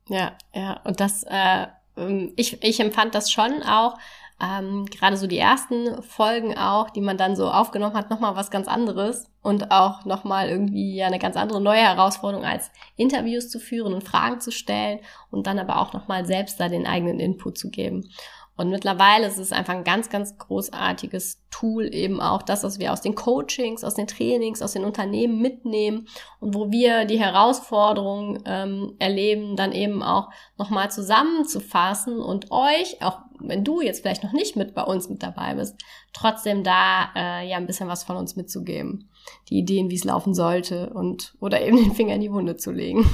Ja, 0.08 0.34
ja, 0.53 0.79
und 0.84 1.00
das, 1.00 1.24
äh, 1.24 1.67
ähm, 1.98 2.34
ich, 2.36 2.62
ich 2.63 2.79
empfand 2.79 3.15
das 3.15 3.32
schon 3.32 3.63
auch, 3.63 3.98
ähm, 4.41 4.86
gerade 4.86 5.15
so 5.15 5.27
die 5.27 5.38
ersten 5.38 6.03
Folgen 6.03 6.58
auch, 6.58 6.89
die 6.89 7.01
man 7.01 7.17
dann 7.17 7.38
so 7.38 7.50
aufgenommen 7.50 7.96
hat, 7.96 8.10
nochmal 8.10 8.36
was 8.36 8.51
ganz 8.51 8.67
anderes 8.67 9.32
und 9.41 9.72
auch 9.72 10.03
nochmal 10.03 10.50
irgendwie 10.50 10.96
ja 10.96 11.08
eine 11.08 11.20
ganz 11.20 11.38
andere 11.38 11.62
neue 11.62 11.79
Herausforderung 11.79 12.46
als 12.46 12.70
Interviews 12.98 13.50
zu 13.50 13.60
führen 13.60 13.94
und 13.94 14.03
Fragen 14.03 14.41
zu 14.41 14.51
stellen 14.51 15.00
und 15.32 15.48
dann 15.48 15.58
aber 15.58 15.79
auch 15.79 15.94
nochmal 15.94 16.25
selbst 16.25 16.60
da 16.60 16.67
den 16.67 16.86
eigenen 16.86 17.22
Input 17.22 17.58
zu 17.58 17.70
geben. 17.70 18.10
Und 18.57 18.69
mittlerweile 18.69 19.27
ist 19.27 19.38
es 19.38 19.51
einfach 19.51 19.74
ein 19.74 19.83
ganz, 19.83 20.09
ganz 20.09 20.38
großartiges 20.38 21.41
Tool, 21.51 21.93
eben 21.93 22.21
auch 22.21 22.41
das, 22.41 22.63
was 22.63 22.79
wir 22.79 22.93
aus 22.93 23.01
den 23.01 23.15
Coachings, 23.15 23.83
aus 23.83 23.95
den 23.95 24.07
Trainings, 24.07 24.62
aus 24.62 24.74
den 24.74 24.85
Unternehmen 24.85 25.41
mitnehmen 25.41 26.07
und 26.39 26.53
wo 26.53 26.71
wir 26.71 27.05
die 27.05 27.19
Herausforderungen 27.19 28.41
ähm, 28.45 28.95
erleben, 29.00 29.55
dann 29.55 29.71
eben 29.71 30.03
auch 30.03 30.29
nochmal 30.57 30.89
zusammenzufassen 30.89 32.19
und 32.19 32.51
euch, 32.51 33.01
auch 33.01 33.19
wenn 33.39 33.63
du 33.63 33.81
jetzt 33.81 34.01
vielleicht 34.01 34.24
noch 34.24 34.33
nicht 34.33 34.55
mit 34.55 34.74
bei 34.74 34.83
uns 34.83 35.09
mit 35.09 35.21
dabei 35.21 35.55
bist, 35.55 35.75
trotzdem 36.13 36.63
da 36.63 37.09
äh, 37.15 37.50
ja 37.50 37.57
ein 37.57 37.67
bisschen 37.67 37.89
was 37.89 38.03
von 38.03 38.15
uns 38.15 38.35
mitzugeben. 38.35 39.09
Die 39.50 39.57
Ideen, 39.57 39.89
wie 39.89 39.95
es 39.95 40.03
laufen 40.03 40.33
sollte 40.33 40.91
und 40.91 41.35
oder 41.39 41.62
eben 41.62 41.77
den 41.77 41.93
Finger 41.93 42.15
in 42.15 42.21
die 42.21 42.31
Wunde 42.31 42.55
zu 42.55 42.71
legen. 42.71 43.05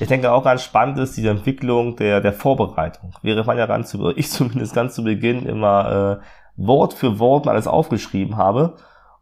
Ich 0.00 0.06
denke 0.06 0.30
auch 0.30 0.44
ganz 0.44 0.62
spannend 0.62 0.96
ist 0.98 1.16
diese 1.16 1.30
Entwicklung 1.30 1.96
der, 1.96 2.20
der 2.20 2.32
Vorbereitung. 2.32 3.12
Wäre 3.22 3.44
man 3.44 3.58
ja 3.58 3.66
ganz 3.66 3.90
zu, 3.90 4.10
ich 4.16 4.30
zumindest 4.30 4.74
ganz 4.74 4.94
zu 4.94 5.02
Beginn 5.02 5.44
immer 5.44 6.20
äh, 6.20 6.24
Wort 6.56 6.94
für 6.94 7.18
Wort 7.18 7.48
alles 7.48 7.66
aufgeschrieben 7.66 8.36
habe. 8.36 8.74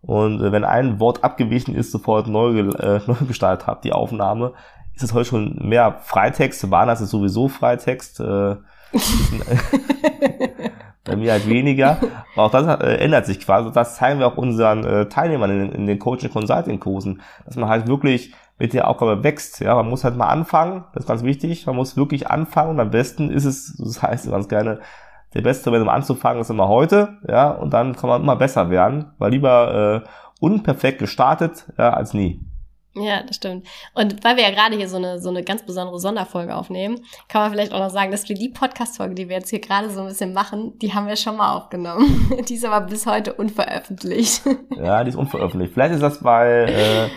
Und 0.03 0.43
äh, 0.43 0.53
wenn 0.53 0.65
ein 0.65 1.01
Wort 1.01 1.25
abgewichen 1.25 1.75
ist, 1.75 1.93
sofort 1.93 2.29
neu, 2.29 2.59
äh, 2.59 3.01
neu 3.07 3.15
gestartet 3.27 3.67
habe, 3.67 3.81
die 3.83 3.93
Aufnahme, 3.93 4.53
ist 4.95 5.03
es 5.03 5.15
heute 5.15 5.27
schon 5.27 5.57
mehr 5.67 5.97
Freitext. 6.03 6.71
Waren 6.71 6.89
das 6.89 7.01
ist 7.01 7.11
sowieso 7.11 7.49
Freitext. 7.49 8.21
Äh, 8.21 8.57
bei 11.05 11.17
mir 11.17 11.33
halt 11.33 11.49
weniger. 11.49 11.99
Aber 12.35 12.47
auch 12.47 12.51
das 12.51 12.81
äh, 12.81 12.97
ändert 12.97 13.25
sich 13.27 13.41
quasi. 13.41 13.71
Das 13.73 13.97
zeigen 13.97 14.19
wir 14.19 14.27
auch 14.27 14.37
unseren 14.37 14.85
äh, 14.85 15.09
Teilnehmern 15.09 15.51
in, 15.51 15.73
in 15.73 15.87
den 15.87 15.99
Coaching 15.99 16.31
Consulting 16.31 16.81
Kursen, 16.81 17.23
dass 17.47 17.57
man 17.57 17.69
halt 17.71 17.87
wirklich 17.89 18.35
mit 18.59 18.73
der 18.73 18.89
Aufgabe 18.89 19.23
wächst. 19.23 19.61
Ja, 19.61 19.75
man 19.75 19.89
muss 19.89 20.05
halt 20.05 20.17
mal 20.17 20.29
anfangen, 20.29 20.85
das 20.95 21.05
ist 21.05 21.09
ganz 21.09 21.23
wichtig. 21.23 21.67
Man 21.67 21.77
muss 21.77 21.97
wirklich 21.97 22.31
anfangen 22.31 22.71
und 22.71 22.81
am 22.81 22.91
besten 22.91 23.31
ist 23.31 23.45
es, 23.45 23.77
das 23.79 24.03
heißt 24.03 24.31
ganz 24.31 24.49
gerne, 24.49 24.81
der 25.35 25.43
beste 25.43 25.71
Moment, 25.71 25.89
um 25.89 25.95
anzufangen, 25.95 26.41
ist 26.41 26.51
immer 26.51 26.69
heute, 26.69 27.19
ja, 27.29 27.51
und 27.51 27.75
dann 27.75 27.95
kann 27.95 28.09
man 28.09 28.23
immer 28.23 28.37
besser 28.37 28.71
werden, 28.71 29.13
weil 29.19 29.33
lieber 29.33 30.05
äh, 30.05 30.09
unperfekt 30.41 30.99
gestartet, 30.99 31.67
ja, 31.77 31.93
als 31.93 32.15
nie. 32.15 32.41
Ja, 32.99 33.23
das 33.23 33.37
stimmt. 33.37 33.67
Und 33.93 34.25
weil 34.25 34.37
wir 34.37 34.45
ja 34.45 34.51
gerade 34.51 34.75
hier 34.75 34.89
so 34.89 34.97
eine, 34.97 35.19
so 35.19 35.29
eine 35.29 35.43
ganz 35.45 35.63
besondere 35.65 36.01
Sonderfolge 36.01 36.55
aufnehmen, 36.55 37.03
kann 37.29 37.43
man 37.43 37.51
vielleicht 37.51 37.75
auch 37.75 37.79
noch 37.79 37.91
sagen, 37.91 38.11
dass 38.11 38.27
wir 38.29 38.37
die 38.37 38.49
Podcast-Folge, 38.49 39.15
die 39.15 39.29
wir 39.29 39.37
jetzt 39.37 39.51
hier 39.51 39.61
gerade 39.61 39.91
so 39.91 40.01
ein 40.01 40.09
bisschen 40.09 40.33
machen, 40.33 40.79
die 40.79 40.95
haben 40.95 41.07
wir 41.07 41.17
schon 41.17 41.37
mal 41.37 41.55
aufgenommen. 41.55 42.31
die 42.49 42.55
ist 42.55 42.65
aber 42.65 42.87
bis 42.87 43.05
heute 43.05 43.35
unveröffentlicht. 43.35 44.43
ja, 44.71 45.05
die 45.05 45.11
ist 45.11 45.17
unveröffentlicht. 45.17 45.75
Vielleicht 45.75 45.95
ist 45.95 46.03
das 46.03 46.21
bei, 46.21 46.49
äh, 46.71 47.09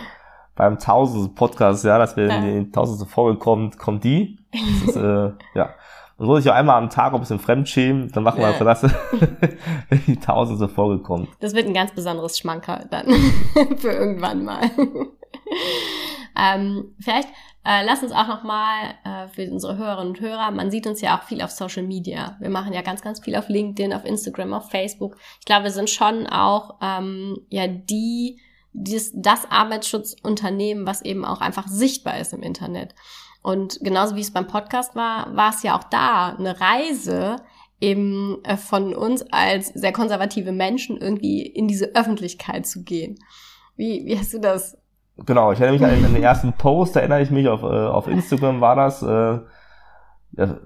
beim 0.60 0.78
tausendsten 0.78 1.34
Podcast, 1.34 1.86
ja, 1.86 1.96
dass 1.96 2.18
wir 2.18 2.26
ja. 2.26 2.36
in 2.36 2.66
die 2.66 2.70
tausendste 2.70 3.06
Folge 3.06 3.38
kommt, 3.38 3.78
kommt 3.78 4.04
die. 4.04 4.38
Ist, 4.86 4.94
äh, 4.94 5.00
ja. 5.54 5.70
Man 6.18 6.26
soll 6.26 6.42
sich 6.42 6.50
auch 6.50 6.54
einmal 6.54 6.76
am 6.76 6.90
Tag 6.90 7.14
ein 7.14 7.20
bisschen 7.20 7.38
fremdschämen, 7.38 8.12
dann 8.12 8.24
machen 8.24 8.40
wir 8.40 8.50
ja. 8.50 8.62
das, 8.62 8.82
wenn 8.82 10.04
die 10.06 10.20
tausendste 10.20 10.68
Folge 10.68 11.02
kommt. 11.02 11.30
Das 11.40 11.54
wird 11.54 11.66
ein 11.66 11.72
ganz 11.72 11.92
besonderes 11.92 12.38
Schmankerl 12.38 12.86
dann 12.90 13.06
für 13.78 13.90
irgendwann 13.90 14.44
mal. 14.44 14.70
ähm, 16.36 16.94
vielleicht 17.00 17.28
äh, 17.64 17.82
lass 17.86 18.02
uns 18.02 18.12
auch 18.12 18.28
nochmal 18.28 18.94
äh, 19.04 19.28
für 19.28 19.50
unsere 19.50 19.78
Hörerinnen 19.78 20.10
und 20.10 20.20
Hörer, 20.20 20.50
man 20.50 20.70
sieht 20.70 20.86
uns 20.86 21.00
ja 21.00 21.16
auch 21.16 21.22
viel 21.22 21.40
auf 21.40 21.52
Social 21.52 21.84
Media. 21.84 22.36
Wir 22.38 22.50
machen 22.50 22.74
ja 22.74 22.82
ganz, 22.82 23.00
ganz 23.00 23.20
viel 23.20 23.34
auf 23.34 23.48
LinkedIn, 23.48 23.94
auf 23.94 24.04
Instagram, 24.04 24.52
auf 24.52 24.68
Facebook. 24.68 25.16
Ich 25.38 25.46
glaube, 25.46 25.64
wir 25.64 25.70
sind 25.70 25.88
schon 25.88 26.26
auch 26.26 26.76
ähm, 26.82 27.38
ja 27.48 27.66
die, 27.66 28.38
dieses, 28.72 29.12
das 29.14 29.50
Arbeitsschutzunternehmen, 29.50 30.86
was 30.86 31.02
eben 31.02 31.24
auch 31.24 31.40
einfach 31.40 31.68
sichtbar 31.68 32.18
ist 32.18 32.32
im 32.32 32.42
Internet. 32.42 32.94
Und 33.42 33.78
genauso 33.80 34.16
wie 34.16 34.20
es 34.20 34.32
beim 34.32 34.46
Podcast 34.46 34.94
war, 34.94 35.34
war 35.34 35.50
es 35.50 35.62
ja 35.62 35.76
auch 35.78 35.84
da 35.84 36.36
eine 36.38 36.60
Reise, 36.60 37.36
eben 37.80 38.38
äh, 38.44 38.56
von 38.56 38.94
uns 38.94 39.24
als 39.32 39.68
sehr 39.68 39.92
konservative 39.92 40.52
Menschen 40.52 40.98
irgendwie 40.98 41.42
in 41.42 41.66
diese 41.66 41.94
Öffentlichkeit 41.94 42.66
zu 42.66 42.84
gehen. 42.84 43.18
Wie, 43.76 44.04
wie 44.04 44.18
hast 44.18 44.34
du 44.34 44.38
das 44.38 44.76
Genau, 45.26 45.52
ich 45.52 45.60
erinnere 45.60 45.90
mich 45.90 46.04
an 46.06 46.14
den 46.14 46.22
ersten 46.22 46.52
Post, 46.54 46.96
da 46.96 47.00
erinnere 47.00 47.22
ich 47.22 47.30
mich, 47.30 47.46
auf, 47.46 47.62
äh, 47.62 47.66
auf 47.66 48.08
Instagram 48.08 48.60
war 48.60 48.76
das, 48.76 49.02
äh, 49.02 49.38
ja, 50.36 50.58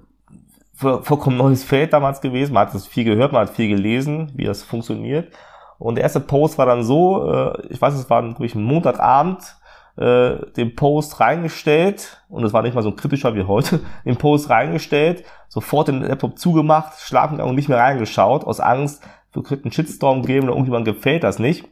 vollkommen 0.74 1.36
neues 1.36 1.64
Feld 1.64 1.92
damals 1.92 2.20
gewesen. 2.20 2.52
Man 2.52 2.66
hat 2.66 2.74
das 2.74 2.86
viel 2.86 3.04
gehört, 3.04 3.32
man 3.32 3.42
hat 3.42 3.54
viel 3.54 3.68
gelesen, 3.68 4.32
wie 4.34 4.44
das 4.44 4.62
funktioniert. 4.62 5.32
Und 5.78 5.96
der 5.96 6.04
erste 6.04 6.20
Post 6.20 6.58
war 6.58 6.66
dann 6.66 6.82
so, 6.82 7.30
äh, 7.30 7.66
ich 7.68 7.80
weiß, 7.80 7.94
es 7.94 8.08
war 8.08 8.22
durch 8.22 8.54
Montagabend, 8.54 9.56
äh, 9.96 10.36
den 10.56 10.74
Post 10.74 11.20
reingestellt, 11.20 12.22
und 12.28 12.44
es 12.44 12.52
war 12.52 12.62
nicht 12.62 12.74
mal 12.74 12.82
so 12.82 12.92
kritischer 12.92 13.34
wie 13.34 13.44
heute, 13.44 13.80
den 14.04 14.16
Post 14.16 14.50
reingestellt, 14.50 15.24
sofort 15.48 15.88
den 15.88 16.02
Laptop 16.02 16.38
zugemacht, 16.38 16.98
schlafen 17.00 17.40
und 17.40 17.54
nicht 17.54 17.68
mehr 17.68 17.78
reingeschaut, 17.78 18.44
aus 18.44 18.60
Angst, 18.60 19.02
wir 19.32 19.42
könnten 19.42 19.64
einen 19.64 19.72
Shitstorm 19.72 20.22
geben 20.22 20.44
oder 20.44 20.52
irgendjemand 20.52 20.84
gefällt 20.84 21.24
das 21.24 21.38
nicht. 21.38 21.68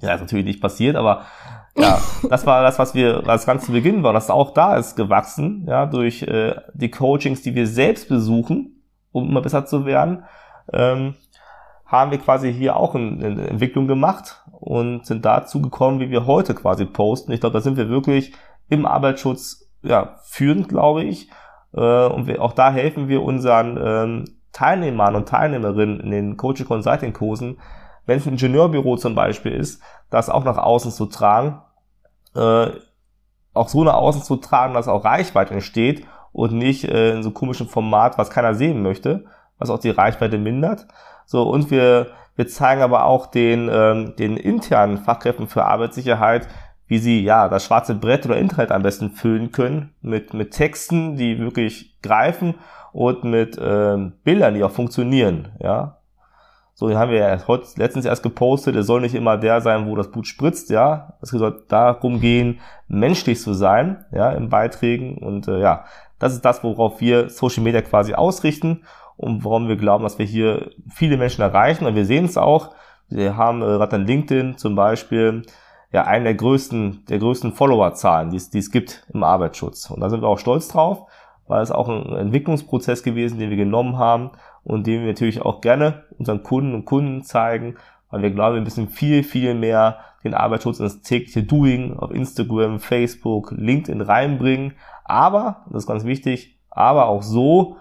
Ja, 0.00 0.14
ist 0.14 0.20
natürlich 0.20 0.44
nicht 0.44 0.60
passiert, 0.60 0.96
aber 0.96 1.22
ja, 1.76 1.98
das 2.28 2.46
war 2.46 2.62
das, 2.62 2.78
was 2.78 2.94
wir 2.94 3.28
als 3.28 3.44
ganz 3.44 3.66
zu 3.66 3.72
Beginn 3.72 4.02
war. 4.02 4.12
Das 4.12 4.30
auch 4.30 4.54
da 4.54 4.76
ist 4.76 4.96
gewachsen, 4.96 5.66
ja, 5.68 5.86
durch 5.86 6.22
äh, 6.22 6.54
die 6.74 6.90
Coachings, 6.90 7.42
die 7.42 7.54
wir 7.54 7.66
selbst 7.66 8.08
besuchen, 8.08 8.82
um 9.12 9.28
immer 9.28 9.42
besser 9.42 9.66
zu 9.66 9.84
werden, 9.84 10.24
ähm, 10.72 11.14
haben 11.86 12.10
wir 12.10 12.18
quasi 12.18 12.52
hier 12.52 12.76
auch 12.76 12.94
eine, 12.94 13.48
Entwicklung 13.48 13.86
gemacht 13.86 14.42
und 14.52 15.06
sind 15.06 15.24
dazu 15.24 15.62
gekommen, 15.62 16.00
wie 16.00 16.10
wir 16.10 16.26
heute 16.26 16.54
quasi 16.54 16.84
posten. 16.84 17.32
Ich 17.32 17.40
glaube, 17.40 17.54
da 17.54 17.60
sind 17.60 17.76
wir 17.76 17.88
wirklich 17.88 18.32
im 18.68 18.86
Arbeitsschutz 18.86 19.70
ja, 19.82 20.16
führend, 20.24 20.68
glaube 20.68 21.04
ich. 21.04 21.30
Äh, 21.72 22.06
und 22.06 22.26
wir, 22.26 22.42
auch 22.42 22.52
da 22.52 22.72
helfen 22.72 23.08
wir 23.08 23.22
unseren 23.22 23.78
ähm, 23.80 24.24
Teilnehmern 24.52 25.14
und 25.14 25.28
Teilnehmerinnen 25.28 26.00
in 26.00 26.10
den 26.10 26.36
Coaching 26.36 26.66
Consulting 26.66 27.12
Kursen, 27.12 27.58
wenn 28.06 28.18
es 28.18 28.26
ein 28.26 28.32
Ingenieurbüro 28.32 28.96
zum 28.96 29.14
Beispiel 29.14 29.52
ist, 29.52 29.82
das 30.10 30.30
auch 30.30 30.44
nach 30.44 30.58
außen 30.58 30.90
zu 30.90 31.06
tragen 31.06 31.60
äh, 32.36 32.70
auch 33.54 33.68
so 33.68 33.82
nach 33.82 33.94
außen 33.94 34.22
zu 34.22 34.36
tragen, 34.36 34.74
dass 34.74 34.88
auch 34.88 35.04
Reichweite 35.04 35.54
entsteht 35.54 36.06
und 36.32 36.52
nicht 36.52 36.84
äh, 36.84 37.12
in 37.14 37.22
so 37.22 37.30
komischen 37.30 37.66
Format, 37.66 38.18
was 38.18 38.30
keiner 38.30 38.54
sehen 38.54 38.82
möchte, 38.82 39.24
was 39.58 39.70
auch 39.70 39.78
die 39.78 39.90
Reichweite 39.90 40.38
mindert. 40.38 40.86
So, 41.26 41.42
und 41.42 41.70
wir, 41.70 42.06
wir 42.36 42.48
zeigen 42.48 42.80
aber 42.80 43.04
auch 43.04 43.26
den, 43.26 43.68
ähm, 43.70 44.14
den 44.16 44.36
internen 44.36 44.96
Fachkräften 44.96 45.48
für 45.48 45.64
Arbeitssicherheit, 45.64 46.48
wie 46.86 46.98
sie 46.98 47.22
ja 47.22 47.48
das 47.48 47.64
schwarze 47.64 47.94
Brett 47.94 48.24
oder 48.24 48.36
Internet 48.36 48.70
am 48.70 48.82
besten 48.82 49.10
füllen 49.10 49.50
können 49.50 49.92
mit, 50.00 50.32
mit 50.32 50.52
Texten, 50.52 51.16
die 51.16 51.38
wirklich 51.38 52.00
greifen 52.00 52.54
und 52.92 53.24
mit 53.24 53.58
ähm, 53.60 54.12
Bildern, 54.22 54.54
die 54.54 54.62
auch 54.62 54.70
funktionieren. 54.70 55.52
Ja, 55.60 55.98
so, 56.78 56.88
den 56.88 56.98
haben 56.98 57.10
wir 57.10 57.18
ja 57.18 57.46
heute 57.48 57.66
letztens 57.76 58.04
erst 58.04 58.22
gepostet. 58.22 58.76
Es 58.76 58.86
soll 58.86 59.00
nicht 59.00 59.14
immer 59.14 59.38
der 59.38 59.62
sein, 59.62 59.86
wo 59.86 59.96
das 59.96 60.10
Blut 60.10 60.26
spritzt, 60.26 60.68
ja. 60.68 61.14
Es 61.22 61.30
soll 61.30 61.64
darum 61.68 62.20
gehen, 62.20 62.60
menschlich 62.86 63.40
zu 63.40 63.54
sein, 63.54 64.04
ja, 64.12 64.30
in 64.32 64.50
Beiträgen. 64.50 65.16
Und 65.16 65.48
äh, 65.48 65.58
ja, 65.58 65.86
das 66.18 66.34
ist 66.34 66.44
das, 66.44 66.62
worauf 66.62 67.00
wir 67.00 67.30
Social 67.30 67.62
Media 67.62 67.80
quasi 67.80 68.12
ausrichten 68.12 68.82
und 69.16 69.44
warum 69.44 69.68
wir 69.68 69.76
glauben, 69.76 70.04
dass 70.04 70.18
wir 70.18 70.26
hier 70.26 70.70
viele 70.92 71.16
Menschen 71.16 71.42
erreichen. 71.42 71.86
Und 71.86 71.94
wir 71.94 72.04
sehen 72.04 72.26
es 72.26 72.36
auch. 72.36 72.70
Wir 73.08 73.36
haben 73.36 73.62
äh, 73.62 73.66
gerade 73.66 73.96
an 73.96 74.06
LinkedIn 74.06 74.58
zum 74.58 74.74
Beispiel 74.74 75.42
ja 75.92 76.04
einen 76.04 76.24
der 76.24 76.34
größten, 76.34 77.04
der 77.08 77.18
größten 77.18 77.52
Followerzahlen, 77.52 78.30
die 78.30 78.36
es, 78.36 78.50
die 78.50 78.58
es 78.58 78.70
gibt 78.70 79.06
im 79.12 79.22
Arbeitsschutz. 79.22 79.90
Und 79.90 80.00
da 80.00 80.10
sind 80.10 80.22
wir 80.22 80.28
auch 80.28 80.38
stolz 80.38 80.68
drauf, 80.68 81.08
weil 81.46 81.62
es 81.62 81.70
auch 81.70 81.88
ein 81.88 82.14
Entwicklungsprozess 82.14 83.02
gewesen, 83.02 83.38
den 83.38 83.50
wir 83.50 83.56
genommen 83.56 83.96
haben 83.96 84.32
und 84.64 84.86
den 84.86 85.00
wir 85.00 85.08
natürlich 85.08 85.42
auch 85.42 85.60
gerne 85.60 86.04
unseren 86.18 86.42
Kunden 86.42 86.74
und 86.74 86.84
Kunden 86.84 87.22
zeigen, 87.22 87.76
weil 88.10 88.22
wir 88.22 88.30
glauben, 88.30 88.56
wir 88.56 88.62
müssen 88.62 88.88
viel, 88.88 89.22
viel 89.22 89.54
mehr 89.54 89.98
den 90.24 90.34
Arbeitsschutz 90.34 90.80
ins 90.80 91.02
tägliche 91.02 91.44
Doing 91.44 91.96
auf 91.96 92.10
Instagram, 92.10 92.80
Facebook, 92.80 93.52
LinkedIn 93.56 94.00
reinbringen. 94.00 94.72
Aber, 95.04 95.64
das 95.70 95.84
ist 95.84 95.86
ganz 95.86 96.04
wichtig, 96.04 96.58
aber 96.70 97.06
auch 97.06 97.22
so, 97.22 97.76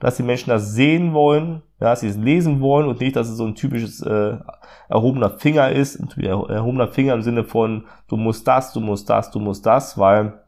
dass 0.00 0.16
die 0.16 0.22
Menschen 0.22 0.50
das 0.50 0.72
sehen 0.72 1.12
wollen, 1.12 1.62
ja, 1.80 1.90
dass 1.90 2.00
sie 2.00 2.08
es 2.08 2.16
lesen 2.16 2.60
wollen 2.60 2.88
und 2.88 3.00
nicht, 3.00 3.16
dass 3.16 3.28
es 3.28 3.36
so 3.36 3.46
ein 3.46 3.54
typisches 3.54 4.00
äh, 4.02 4.36
erhobener 4.88 5.30
Finger 5.30 5.70
ist, 5.70 5.98
ein 5.98 6.24
erhobener 6.24 6.88
Finger 6.88 7.14
im 7.14 7.22
Sinne 7.22 7.44
von 7.44 7.84
du 8.08 8.16
musst 8.16 8.46
das, 8.46 8.72
du 8.72 8.80
musst 8.80 9.10
das, 9.10 9.30
du 9.30 9.40
musst 9.40 9.66
das, 9.66 9.98
weil 9.98 10.40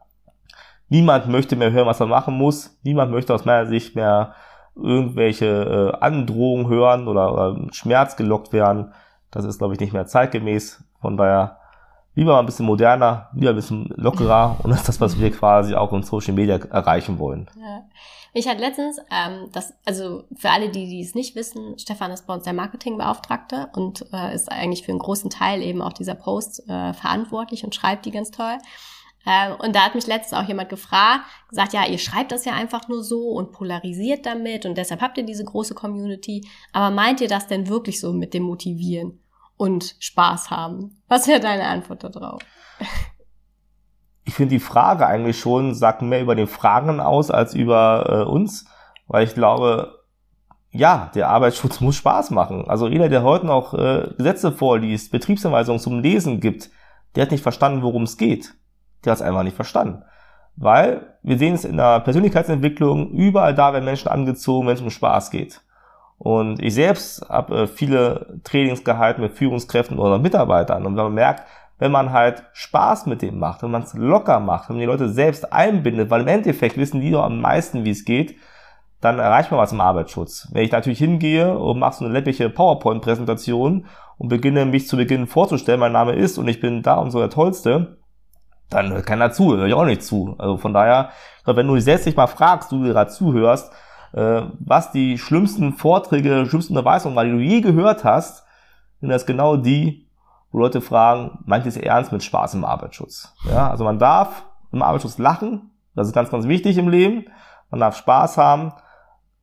niemand 0.89 1.27
möchte 1.27 1.55
mehr 1.55 1.71
hören, 1.71 1.87
was 1.87 1.99
er 1.99 2.07
machen 2.07 2.35
muss. 2.35 2.77
Niemand 2.83 3.11
möchte 3.11 3.33
aus 3.33 3.45
meiner 3.45 3.67
Sicht 3.67 3.95
mehr 3.95 4.33
irgendwelche 4.75 5.93
äh, 5.93 5.97
Androhungen 5.99 6.67
hören 6.67 7.07
oder, 7.07 7.33
oder 7.33 7.73
Schmerz 7.73 8.15
gelockt 8.15 8.53
werden. 8.53 8.93
Das 9.31 9.45
ist, 9.45 9.57
glaube 9.57 9.73
ich, 9.73 9.79
nicht 9.79 9.93
mehr 9.93 10.05
zeitgemäß. 10.05 10.83
Von 11.01 11.17
daher 11.17 11.57
lieber 12.15 12.33
mal 12.33 12.39
ein 12.39 12.45
bisschen 12.45 12.65
moderner, 12.65 13.29
lieber 13.33 13.49
ein 13.51 13.55
bisschen 13.55 13.93
lockerer 13.95 14.57
und 14.63 14.69
das 14.69 14.79
ist 14.81 14.89
das, 14.89 15.01
was 15.01 15.19
wir 15.19 15.31
quasi 15.31 15.75
auch 15.75 15.91
in 15.93 16.03
Social 16.03 16.33
Media 16.33 16.57
erreichen 16.57 17.19
wollen. 17.19 17.49
Ja. 17.55 17.81
Ich 18.33 18.47
hatte 18.47 18.61
letztens, 18.61 18.97
ähm, 19.11 19.49
das, 19.51 19.73
also 19.85 20.23
für 20.37 20.51
alle, 20.51 20.69
die, 20.69 20.87
die 20.87 21.01
es 21.01 21.15
nicht 21.15 21.35
wissen, 21.35 21.77
Stefan 21.77 22.11
ist 22.11 22.27
bei 22.27 22.33
uns 22.33 22.45
der 22.45 22.53
Marketingbeauftragte 22.53 23.69
und 23.73 24.05
äh, 24.13 24.33
ist 24.33 24.49
eigentlich 24.49 24.83
für 24.83 24.91
einen 24.91 24.99
großen 24.99 25.29
Teil 25.29 25.61
eben 25.61 25.81
auch 25.81 25.91
dieser 25.91 26.15
Post 26.15 26.67
äh, 26.69 26.93
verantwortlich 26.93 27.65
und 27.65 27.75
schreibt 27.75 28.05
die 28.05 28.11
ganz 28.11 28.31
toll. 28.31 28.57
Ähm, 29.25 29.55
und 29.59 29.75
da 29.75 29.81
hat 29.81 29.95
mich 29.95 30.07
letztens 30.07 30.39
auch 30.39 30.47
jemand 30.47 30.69
gefragt, 30.69 31.25
gesagt, 31.49 31.73
ja, 31.73 31.85
ihr 31.85 31.97
schreibt 31.97 32.31
das 32.31 32.45
ja 32.45 32.53
einfach 32.53 32.87
nur 32.87 33.03
so 33.03 33.31
und 33.31 33.51
polarisiert 33.51 34.25
damit 34.25 34.65
und 34.65 34.77
deshalb 34.77 35.01
habt 35.01 35.17
ihr 35.17 35.25
diese 35.25 35.43
große 35.43 35.75
Community. 35.75 36.47
Aber 36.71 36.89
meint 36.89 37.19
ihr 37.19 37.27
das 37.27 37.47
denn 37.47 37.67
wirklich 37.67 37.99
so 37.99 38.13
mit 38.13 38.33
dem 38.33 38.43
Motivieren 38.43 39.19
und 39.57 39.95
Spaß 39.99 40.49
haben? 40.49 41.01
Was 41.09 41.27
wäre 41.27 41.41
deine 41.41 41.65
Antwort 41.65 42.03
darauf? 42.03 42.41
Ich 44.23 44.35
finde 44.35 44.55
die 44.55 44.59
Frage 44.59 45.07
eigentlich 45.07 45.39
schon, 45.39 45.73
sagt 45.73 46.01
mehr 46.01 46.21
über 46.21 46.35
den 46.35 46.47
Fragen 46.47 46.99
aus 46.99 47.31
als 47.31 47.53
über 47.53 48.05
äh, 48.07 48.29
uns, 48.29 48.65
weil 49.07 49.23
ich 49.23 49.33
glaube, 49.33 49.99
ja, 50.71 51.11
der 51.15 51.29
Arbeitsschutz 51.29 51.79
muss 51.81 51.95
Spaß 51.95 52.31
machen. 52.31 52.65
Also 52.67 52.87
jeder, 52.87 53.09
der 53.09 53.23
heute 53.23 53.45
noch 53.45 53.73
äh, 53.73 54.09
Gesetze 54.17 54.51
vorliest, 54.51 55.11
Betriebsanweisungen 55.11 55.79
zum 55.79 55.99
Lesen 55.99 56.39
gibt, 56.39 56.69
der 57.15 57.23
hat 57.23 57.31
nicht 57.31 57.43
verstanden, 57.43 57.81
worum 57.81 58.03
es 58.03 58.17
geht 58.17 58.53
der 59.03 59.11
hat 59.11 59.19
es 59.19 59.25
einfach 59.25 59.43
nicht 59.43 59.55
verstanden. 59.55 60.03
Weil 60.55 61.15
wir 61.23 61.37
sehen 61.37 61.55
es 61.55 61.65
in 61.65 61.77
der 61.77 62.01
Persönlichkeitsentwicklung, 62.01 63.11
überall 63.11 63.55
da 63.55 63.73
werden 63.73 63.85
Menschen 63.85 64.09
angezogen, 64.09 64.67
wenn 64.67 64.75
es 64.75 64.81
um 64.81 64.89
Spaß 64.89 65.31
geht. 65.31 65.61
Und 66.17 66.61
ich 66.61 66.75
selbst 66.75 67.27
habe 67.29 67.61
äh, 67.61 67.67
viele 67.67 68.39
Trainings 68.43 68.83
gehalten 68.83 69.21
mit 69.21 69.33
Führungskräften 69.33 69.97
oder 69.97 70.19
Mitarbeitern. 70.19 70.85
Und 70.85 70.95
wenn 70.95 71.05
man 71.05 71.13
merkt, 71.13 71.43
wenn 71.81 71.91
man 71.91 72.13
halt 72.13 72.43
Spaß 72.53 73.07
mit 73.07 73.23
dem 73.23 73.39
macht, 73.39 73.63
wenn 73.63 73.71
man 73.71 73.81
es 73.81 73.95
locker 73.95 74.39
macht, 74.39 74.69
wenn 74.69 74.75
man 74.75 74.81
die 74.81 74.85
Leute 74.85 75.09
selbst 75.09 75.51
einbindet, 75.51 76.11
weil 76.11 76.21
im 76.21 76.27
Endeffekt 76.27 76.77
wissen 76.77 77.01
die 77.01 77.09
doch 77.09 77.23
am 77.23 77.41
meisten, 77.41 77.85
wie 77.85 77.89
es 77.89 78.05
geht, 78.05 78.35
dann 79.01 79.17
erreicht 79.17 79.49
man 79.49 79.59
was 79.59 79.71
im 79.71 79.81
Arbeitsschutz. 79.81 80.47
Wenn 80.53 80.63
ich 80.63 80.71
natürlich 80.71 80.99
hingehe 80.99 81.57
und 81.57 81.79
mache 81.79 81.95
so 81.95 82.05
eine 82.05 82.13
läppliche 82.13 82.51
PowerPoint-Präsentation 82.51 83.87
und 84.19 84.29
beginne 84.29 84.67
mich 84.67 84.87
zu 84.87 84.95
Beginn 84.95 85.25
vorzustellen, 85.25 85.79
mein 85.79 85.91
Name 85.91 86.13
ist 86.13 86.37
und 86.37 86.47
ich 86.47 86.59
bin 86.59 86.83
da 86.83 86.97
und 86.97 87.09
so 87.09 87.17
der 87.17 87.31
Tollste, 87.31 87.97
dann 88.69 88.93
hört 88.93 89.07
keiner 89.07 89.31
zu, 89.31 89.57
höre 89.57 89.65
ich 89.65 89.73
auch 89.73 89.85
nicht 89.85 90.03
zu. 90.03 90.35
Also 90.37 90.57
von 90.57 90.75
daher, 90.75 91.09
wenn 91.45 91.65
du 91.65 91.73
dich 91.73 91.83
selbst 91.83 92.05
nicht 92.05 92.15
mal 92.15 92.27
fragst, 92.27 92.71
du 92.71 92.83
gerade 92.83 93.09
zuhörst, 93.09 93.73
äh, 94.13 94.43
was 94.59 94.91
die 94.91 95.17
schlimmsten 95.17 95.73
Vorträge, 95.73 96.45
schlimmsten 96.45 96.77
Unterweisungen 96.77 97.15
waren, 97.15 97.25
die 97.25 97.43
du 97.43 97.51
je 97.51 97.61
gehört 97.61 98.03
hast, 98.03 98.43
sind 98.99 99.09
das 99.09 99.25
genau 99.25 99.57
die, 99.57 100.10
wo 100.51 100.59
Leute 100.59 100.81
fragen, 100.81 101.39
meint 101.45 101.65
ihr 101.65 101.69
es 101.69 101.77
ernst 101.77 102.11
mit 102.11 102.23
Spaß 102.23 102.55
im 102.55 102.65
Arbeitsschutz? 102.65 103.33
Ja, 103.49 103.69
also 103.69 103.83
man 103.83 103.99
darf 103.99 104.45
im 104.71 104.81
Arbeitsschutz 104.81 105.17
lachen, 105.17 105.71
das 105.95 106.07
ist 106.07 106.13
ganz, 106.13 106.29
ganz 106.29 106.47
wichtig 106.47 106.77
im 106.77 106.89
Leben. 106.89 107.25
Man 107.69 107.79
darf 107.79 107.97
Spaß 107.97 108.37
haben. 108.37 108.73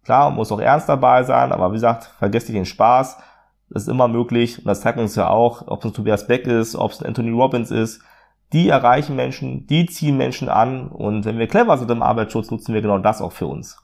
Klar, 0.04 0.30
man 0.30 0.36
muss 0.36 0.52
auch 0.52 0.60
ernst 0.60 0.88
dabei 0.88 1.22
sein, 1.24 1.52
aber 1.52 1.70
wie 1.70 1.74
gesagt, 1.74 2.04
vergesst 2.18 2.48
nicht 2.48 2.56
den 2.56 2.64
Spaß. 2.64 3.18
Das 3.70 3.82
ist 3.82 3.88
immer 3.88 4.08
möglich 4.08 4.58
und 4.58 4.66
das 4.66 4.80
zeigt 4.80 4.98
uns 4.98 5.14
ja 5.14 5.28
auch, 5.28 5.66
ob 5.66 5.80
es 5.80 5.90
ein 5.90 5.92
Tobias 5.92 6.26
Beck 6.26 6.46
ist, 6.46 6.74
ob 6.74 6.92
es 6.92 7.00
ein 7.00 7.08
Anthony 7.08 7.30
Robbins 7.30 7.70
ist. 7.70 8.00
Die 8.54 8.70
erreichen 8.70 9.14
Menschen, 9.14 9.66
die 9.66 9.84
ziehen 9.84 10.16
Menschen 10.16 10.48
an 10.48 10.88
und 10.88 11.26
wenn 11.26 11.38
wir 11.38 11.48
clever 11.48 11.76
sind 11.76 11.90
im 11.90 12.02
Arbeitsschutz, 12.02 12.50
nutzen 12.50 12.72
wir 12.72 12.80
genau 12.80 12.98
das 12.98 13.20
auch 13.20 13.32
für 13.32 13.46
uns. 13.46 13.76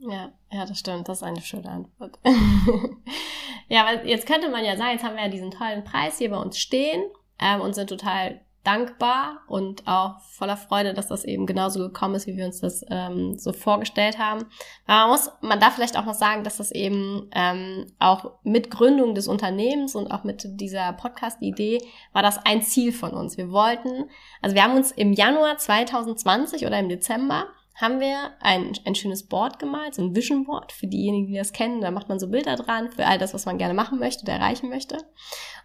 Ja, 0.00 0.32
ja, 0.50 0.64
das 0.66 0.78
stimmt. 0.78 1.08
Das 1.08 1.18
ist 1.18 1.22
eine 1.22 1.40
schöne 1.40 1.68
Antwort. 1.68 2.18
ja, 3.68 3.84
weil 3.84 4.08
jetzt 4.08 4.26
könnte 4.26 4.48
man 4.48 4.64
ja 4.64 4.76
sagen, 4.76 4.92
jetzt 4.92 5.04
haben 5.04 5.16
wir 5.16 5.24
ja 5.24 5.28
diesen 5.28 5.50
tollen 5.50 5.84
Preis 5.84 6.18
hier 6.18 6.30
bei 6.30 6.38
uns 6.38 6.58
stehen 6.58 7.02
ähm, 7.38 7.60
und 7.60 7.74
sind 7.74 7.90
total 7.90 8.40
dankbar 8.64 9.40
und 9.46 9.86
auch 9.86 10.20
voller 10.20 10.56
Freude, 10.56 10.92
dass 10.92 11.08
das 11.08 11.24
eben 11.24 11.46
genauso 11.46 11.78
gekommen 11.78 12.14
ist, 12.14 12.26
wie 12.26 12.36
wir 12.36 12.44
uns 12.44 12.60
das 12.60 12.84
ähm, 12.90 13.38
so 13.38 13.52
vorgestellt 13.52 14.18
haben. 14.18 14.44
Aber 14.86 15.00
man 15.00 15.10
muss, 15.10 15.30
man 15.40 15.60
darf 15.60 15.74
vielleicht 15.74 15.96
auch 15.96 16.04
noch 16.04 16.14
sagen, 16.14 16.44
dass 16.44 16.58
das 16.58 16.70
eben 16.70 17.30
ähm, 17.34 17.86
auch 17.98 18.32
mit 18.42 18.70
Gründung 18.70 19.14
des 19.14 19.28
Unternehmens 19.28 19.94
und 19.94 20.10
auch 20.10 20.24
mit 20.24 20.42
dieser 20.60 20.92
Podcast-Idee 20.92 21.80
war 22.12 22.22
das 22.22 22.38
ein 22.44 22.60
Ziel 22.60 22.92
von 22.92 23.12
uns. 23.12 23.38
Wir 23.38 23.50
wollten, 23.50 24.10
also 24.42 24.54
wir 24.54 24.62
haben 24.62 24.76
uns 24.76 24.92
im 24.92 25.14
Januar 25.14 25.56
2020 25.56 26.66
oder 26.66 26.78
im 26.78 26.90
Dezember 26.90 27.46
haben 27.74 28.00
wir 28.00 28.32
ein, 28.40 28.72
ein 28.84 28.94
schönes 28.94 29.26
Board 29.26 29.58
gemalt, 29.58 29.94
so 29.94 30.02
ein 30.02 30.14
Vision 30.14 30.44
Board 30.44 30.72
für 30.72 30.86
diejenigen, 30.86 31.28
die 31.28 31.36
das 31.36 31.52
kennen. 31.52 31.80
Da 31.80 31.90
macht 31.90 32.08
man 32.08 32.18
so 32.18 32.28
Bilder 32.28 32.56
dran 32.56 32.90
für 32.92 33.06
all 33.06 33.18
das, 33.18 33.32
was 33.32 33.46
man 33.46 33.58
gerne 33.58 33.74
machen 33.74 33.98
möchte 33.98 34.30
erreichen 34.30 34.68
möchte. 34.68 34.98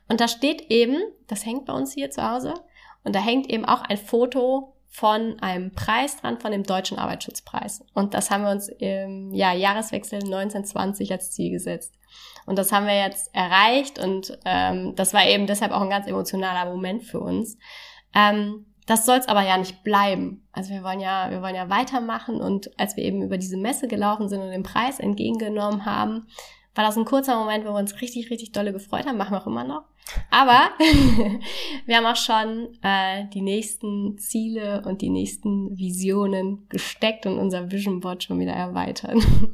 Und 0.07 0.21
da 0.21 0.27
steht 0.27 0.69
eben, 0.69 0.97
das 1.27 1.45
hängt 1.45 1.65
bei 1.65 1.73
uns 1.73 1.93
hier 1.93 2.11
zu 2.11 2.27
Hause, 2.27 2.53
und 3.03 3.15
da 3.15 3.19
hängt 3.19 3.49
eben 3.49 3.65
auch 3.65 3.83
ein 3.83 3.97
Foto 3.97 4.75
von 4.87 5.39
einem 5.41 5.71
Preis 5.73 6.17
dran, 6.17 6.39
von 6.39 6.51
dem 6.51 6.63
Deutschen 6.63 6.97
Arbeitsschutzpreis. 6.97 7.83
Und 7.93 8.13
das 8.13 8.31
haben 8.31 8.43
wir 8.43 8.49
uns 8.49 8.69
im 8.69 9.33
ja, 9.33 9.53
Jahreswechsel 9.53 10.23
1920 10.23 11.11
als 11.11 11.31
Ziel 11.31 11.51
gesetzt. 11.51 11.93
Und 12.45 12.57
das 12.57 12.71
haben 12.71 12.87
wir 12.87 12.97
jetzt 12.97 13.33
erreicht 13.33 13.99
und 13.99 14.37
ähm, 14.45 14.95
das 14.95 15.13
war 15.13 15.25
eben 15.25 15.47
deshalb 15.47 15.71
auch 15.71 15.81
ein 15.81 15.89
ganz 15.89 16.07
emotionaler 16.07 16.71
Moment 16.71 17.03
für 17.03 17.19
uns. 17.19 17.57
Ähm, 18.13 18.67
das 18.85 19.05
soll 19.05 19.17
es 19.17 19.27
aber 19.27 19.41
ja 19.41 19.57
nicht 19.57 19.83
bleiben. 19.83 20.47
Also 20.51 20.71
wir 20.73 20.83
wollen 20.83 20.99
ja, 20.99 21.31
wir 21.31 21.41
wollen 21.41 21.55
ja 21.55 21.69
weitermachen 21.69 22.39
und 22.39 22.69
als 22.79 22.95
wir 22.95 23.03
eben 23.03 23.23
über 23.23 23.37
diese 23.37 23.57
Messe 23.57 23.87
gelaufen 23.87 24.29
sind 24.29 24.41
und 24.41 24.51
den 24.51 24.63
Preis 24.63 24.99
entgegengenommen 24.99 25.85
haben, 25.85 26.27
war 26.75 26.83
das 26.83 26.97
ein 26.97 27.05
kurzer 27.05 27.37
Moment, 27.39 27.65
wo 27.65 27.69
wir 27.69 27.79
uns 27.79 28.01
richtig, 28.01 28.29
richtig 28.29 28.51
dolle 28.51 28.73
gefreut 28.73 29.05
haben, 29.07 29.17
machen 29.17 29.33
wir 29.33 29.41
auch 29.41 29.47
immer 29.47 29.63
noch. 29.63 29.83
Aber 30.29 30.69
wir 31.85 31.97
haben 31.97 32.05
auch 32.05 32.15
schon 32.15 32.69
äh, 32.81 33.25
die 33.33 33.41
nächsten 33.41 34.17
Ziele 34.17 34.83
und 34.85 35.01
die 35.01 35.09
nächsten 35.09 35.77
Visionen 35.77 36.67
gesteckt 36.69 37.25
und 37.25 37.39
unser 37.39 37.71
Vision 37.71 37.99
Board 38.01 38.23
schon 38.23 38.39
wieder 38.39 38.53
erweitern. 38.53 39.21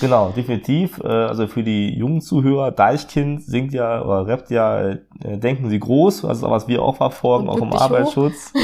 Genau, 0.00 0.30
definitiv. 0.30 0.98
Äh, 1.04 1.08
also 1.08 1.46
für 1.46 1.62
die 1.62 1.94
jungen 1.94 2.22
Zuhörer, 2.22 2.70
Deichkind 2.70 3.42
singt 3.42 3.74
ja 3.74 4.02
oder 4.02 4.26
rappt 4.26 4.50
ja, 4.50 4.80
äh, 4.80 4.98
denken 5.22 5.68
Sie 5.68 5.78
groß, 5.78 6.24
auch 6.24 6.50
was 6.50 6.68
wir 6.68 6.82
auch 6.82 6.96
verfolgen, 6.96 7.50
auch 7.50 7.60
im 7.60 7.72
Arbeitsschutz. 7.72 8.52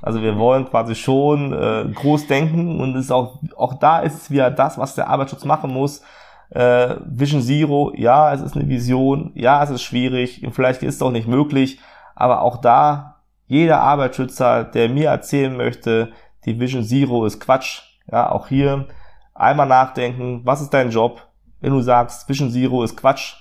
Also 0.00 0.22
wir 0.22 0.38
wollen 0.38 0.66
quasi 0.66 0.94
schon 0.94 1.52
äh, 1.52 1.84
groß 1.92 2.28
denken 2.28 2.80
und 2.80 2.94
ist 2.94 3.10
auch, 3.10 3.40
auch 3.56 3.74
da 3.74 3.98
ist 3.98 4.14
es 4.14 4.30
wieder 4.30 4.48
das, 4.48 4.78
was 4.78 4.94
der 4.94 5.08
Arbeitsschutz 5.08 5.44
machen 5.44 5.72
muss 5.72 6.02
äh, 6.50 6.96
Vision 7.04 7.42
Zero, 7.42 7.92
ja, 7.94 8.32
es 8.32 8.40
ist 8.40 8.56
eine 8.56 8.68
Vision, 8.68 9.32
ja, 9.34 9.62
es 9.62 9.70
ist 9.70 9.82
schwierig, 9.82 10.46
vielleicht 10.52 10.82
ist 10.82 10.96
es 10.96 11.02
auch 11.02 11.10
nicht 11.10 11.28
möglich, 11.28 11.78
aber 12.14 12.42
auch 12.42 12.58
da, 12.58 13.16
jeder 13.46 13.80
Arbeitsschützer, 13.80 14.64
der 14.64 14.88
mir 14.88 15.10
erzählen 15.10 15.56
möchte, 15.56 16.12
die 16.44 16.58
Vision 16.58 16.84
Zero 16.84 17.24
ist 17.24 17.40
Quatsch, 17.40 17.82
ja, 18.10 18.30
auch 18.30 18.48
hier 18.48 18.86
einmal 19.34 19.66
nachdenken, 19.66 20.40
was 20.44 20.60
ist 20.60 20.70
dein 20.70 20.90
Job? 20.90 21.22
Wenn 21.60 21.72
du 21.72 21.80
sagst, 21.80 22.28
Vision 22.28 22.50
Zero 22.50 22.82
ist 22.82 22.96
Quatsch, 22.96 23.36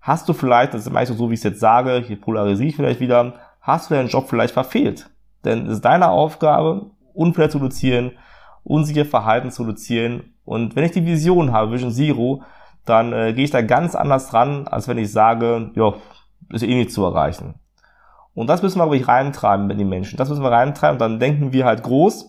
hast 0.00 0.28
du 0.28 0.32
vielleicht, 0.32 0.74
das 0.74 0.86
ist 0.86 0.92
meistens 0.92 1.18
so, 1.18 1.30
wie 1.30 1.34
ich 1.34 1.40
es 1.40 1.44
jetzt 1.44 1.60
sage, 1.60 2.02
hier 2.06 2.20
polarisiere 2.20 2.68
ich 2.68 2.76
vielleicht 2.76 3.00
wieder, 3.00 3.34
hast 3.60 3.90
du 3.90 3.94
deinen 3.94 4.08
Job 4.08 4.28
vielleicht 4.28 4.54
verfehlt? 4.54 5.08
Denn 5.44 5.66
es 5.66 5.74
ist 5.74 5.84
deine 5.84 6.08
Aufgabe, 6.08 6.90
Unfälle 7.14 7.48
zu 7.48 7.58
reduzieren, 7.58 8.12
unsichere 8.64 9.04
Verhalten 9.04 9.50
zu 9.50 9.62
reduzieren 9.62 10.32
und 10.44 10.76
wenn 10.76 10.84
ich 10.84 10.92
die 10.92 11.06
Vision 11.06 11.52
habe, 11.52 11.72
Vision 11.72 11.90
Zero, 11.90 12.42
dann 12.84 13.12
äh, 13.12 13.32
gehe 13.32 13.44
ich 13.44 13.50
da 13.50 13.62
ganz 13.62 13.94
anders 13.94 14.28
dran, 14.28 14.66
als 14.66 14.88
wenn 14.88 14.98
ich 14.98 15.12
sage, 15.12 15.70
ja, 15.74 15.94
ist 16.50 16.62
eh 16.62 16.74
nicht 16.74 16.92
zu 16.92 17.04
erreichen. 17.04 17.54
Und 18.34 18.48
das 18.48 18.62
müssen 18.62 18.78
wir 18.78 18.86
wirklich 18.86 19.08
reintreiben 19.08 19.66
mit 19.66 19.78
den 19.78 19.88
Menschen. 19.88 20.16
Das 20.16 20.28
müssen 20.28 20.42
wir 20.42 20.50
reintreiben, 20.50 20.98
dann 20.98 21.20
denken 21.20 21.52
wir 21.52 21.64
halt 21.64 21.82
groß. 21.82 22.28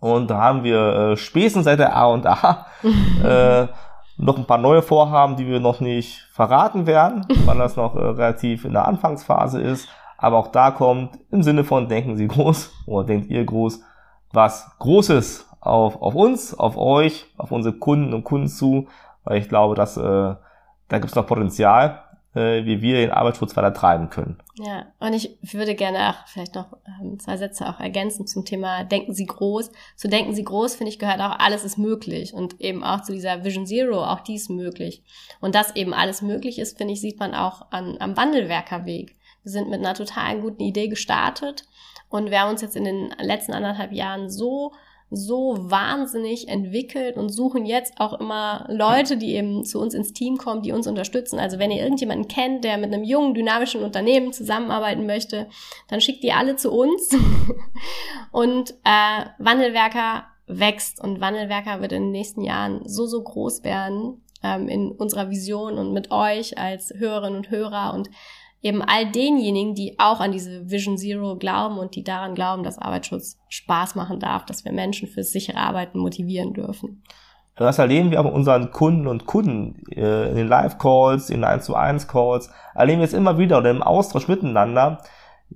Und 0.00 0.30
da 0.30 0.38
haben 0.38 0.64
wir 0.64 0.94
äh, 1.12 1.16
spätestens 1.16 1.64
seit 1.64 1.78
der 1.78 1.94
A 1.94 2.06
und 2.06 2.26
A 2.26 2.66
äh, 3.22 3.68
noch 4.16 4.38
ein 4.38 4.46
paar 4.46 4.58
neue 4.58 4.82
Vorhaben, 4.82 5.36
die 5.36 5.46
wir 5.46 5.60
noch 5.60 5.80
nicht 5.80 6.26
verraten 6.32 6.86
werden, 6.86 7.26
weil 7.44 7.58
das 7.58 7.76
noch 7.76 7.94
äh, 7.94 8.00
relativ 8.00 8.64
in 8.64 8.72
der 8.72 8.88
Anfangsphase 8.88 9.60
ist. 9.60 9.88
Aber 10.16 10.38
auch 10.38 10.48
da 10.48 10.70
kommt 10.70 11.18
im 11.30 11.42
Sinne 11.42 11.64
von 11.64 11.88
denken 11.88 12.16
Sie 12.16 12.28
groß 12.28 12.72
oder 12.86 13.06
denkt 13.06 13.30
ihr 13.30 13.44
groß 13.44 13.82
was 14.32 14.70
Großes 14.78 15.48
auf, 15.60 16.00
auf 16.00 16.14
uns, 16.14 16.54
auf 16.54 16.76
euch, 16.76 17.26
auf 17.36 17.52
unsere 17.52 17.76
Kunden 17.76 18.14
und 18.14 18.24
Kunden 18.24 18.48
zu, 18.48 18.88
weil 19.24 19.38
ich 19.38 19.48
glaube, 19.48 19.74
dass 19.74 19.96
äh, 19.96 20.00
da 20.02 20.98
gibt 20.98 21.10
es 21.10 21.14
noch 21.14 21.26
Potenzial, 21.26 22.02
äh, 22.34 22.64
wie 22.64 22.80
wir 22.80 22.96
den 22.96 23.10
Arbeitsschutz 23.10 23.56
weiter 23.56 23.74
treiben 23.74 24.10
können. 24.10 24.38
Ja, 24.56 24.86
und 24.98 25.12
ich 25.14 25.38
würde 25.42 25.74
gerne 25.74 26.10
auch 26.10 26.26
vielleicht 26.26 26.54
noch 26.54 26.76
ähm, 27.00 27.18
zwei 27.18 27.36
Sätze 27.36 27.68
auch 27.68 27.80
ergänzen 27.80 28.26
zum 28.26 28.44
Thema 28.44 28.84
Denken 28.84 29.14
Sie 29.14 29.26
groß. 29.26 29.70
Zu 29.96 30.08
Denken 30.08 30.34
Sie 30.34 30.44
groß, 30.44 30.76
finde 30.76 30.90
ich, 30.90 30.98
gehört 30.98 31.20
auch 31.20 31.38
alles 31.38 31.64
ist 31.64 31.78
möglich 31.78 32.34
und 32.34 32.60
eben 32.60 32.82
auch 32.82 33.02
zu 33.02 33.12
dieser 33.12 33.44
Vision 33.44 33.66
Zero, 33.66 34.04
auch 34.04 34.20
dies 34.20 34.48
möglich. 34.48 35.02
Und 35.40 35.54
dass 35.54 35.76
eben 35.76 35.94
alles 35.94 36.22
möglich 36.22 36.58
ist, 36.58 36.78
finde 36.78 36.94
ich, 36.94 37.00
sieht 37.00 37.18
man 37.18 37.34
auch 37.34 37.70
an, 37.70 37.96
am 38.00 38.16
Wandelwerkerweg. 38.16 39.16
Wir 39.42 39.52
sind 39.52 39.70
mit 39.70 39.80
einer 39.80 39.94
total 39.94 40.40
guten 40.40 40.62
Idee 40.62 40.88
gestartet 40.88 41.64
und 42.10 42.30
wir 42.30 42.40
haben 42.40 42.50
uns 42.50 42.60
jetzt 42.60 42.76
in 42.76 42.84
den 42.84 43.14
letzten 43.18 43.52
anderthalb 43.52 43.92
Jahren 43.92 44.28
so 44.28 44.72
so 45.10 45.56
wahnsinnig 45.58 46.48
entwickelt 46.48 47.16
und 47.16 47.30
suchen 47.30 47.66
jetzt 47.66 47.94
auch 47.98 48.20
immer 48.20 48.66
Leute, 48.68 49.16
die 49.16 49.34
eben 49.34 49.64
zu 49.64 49.80
uns 49.80 49.92
ins 49.92 50.12
Team 50.12 50.36
kommen, 50.38 50.62
die 50.62 50.70
uns 50.70 50.86
unterstützen. 50.86 51.40
Also 51.40 51.58
wenn 51.58 51.72
ihr 51.72 51.82
irgendjemanden 51.82 52.28
kennt, 52.28 52.62
der 52.62 52.78
mit 52.78 52.92
einem 52.92 53.02
jungen, 53.02 53.34
dynamischen 53.34 53.82
Unternehmen 53.82 54.32
zusammenarbeiten 54.32 55.06
möchte, 55.06 55.48
dann 55.88 56.00
schickt 56.00 56.22
die 56.22 56.32
alle 56.32 56.54
zu 56.54 56.70
uns. 56.70 57.10
und 58.30 58.70
äh, 58.84 59.24
Wandelwerker 59.38 60.26
wächst 60.46 61.02
und 61.02 61.20
Wandelwerker 61.20 61.80
wird 61.80 61.92
in 61.92 62.04
den 62.04 62.12
nächsten 62.12 62.42
Jahren 62.42 62.82
so, 62.84 63.06
so 63.06 63.20
groß 63.20 63.64
werden 63.64 64.22
ähm, 64.44 64.68
in 64.68 64.92
unserer 64.92 65.28
Vision 65.30 65.78
und 65.78 65.92
mit 65.92 66.12
euch 66.12 66.56
als 66.56 66.92
Hörerinnen 66.96 67.38
und 67.38 67.50
Hörer 67.50 67.94
und 67.94 68.10
eben 68.62 68.82
all 68.82 69.10
denjenigen, 69.10 69.74
die 69.74 69.98
auch 69.98 70.20
an 70.20 70.32
diese 70.32 70.70
Vision 70.70 70.98
Zero 70.98 71.36
glauben 71.36 71.78
und 71.78 71.96
die 71.96 72.04
daran 72.04 72.34
glauben, 72.34 72.62
dass 72.62 72.78
Arbeitsschutz 72.78 73.38
Spaß 73.48 73.94
machen 73.94 74.20
darf, 74.20 74.44
dass 74.44 74.64
wir 74.64 74.72
Menschen 74.72 75.08
fürs 75.08 75.30
sichere 75.30 75.56
Arbeiten 75.56 75.98
motivieren 75.98 76.52
dürfen. 76.52 77.02
Das 77.56 77.78
erleben 77.78 78.10
wir 78.10 78.20
auch 78.20 78.32
unseren 78.32 78.70
Kunden 78.70 79.06
und 79.06 79.26
Kunden 79.26 79.82
äh, 79.92 80.30
in 80.30 80.36
den 80.36 80.48
Live-Calls, 80.48 81.30
in 81.30 81.44
1 81.44 81.64
zu 81.64 81.74
1 81.74 82.08
Calls, 82.08 82.50
erleben 82.74 83.00
wir 83.00 83.04
es 83.04 83.12
immer 83.12 83.38
wieder 83.38 83.58
oder 83.58 83.70
im 83.70 83.82
Austausch 83.82 84.28
miteinander, 84.28 84.98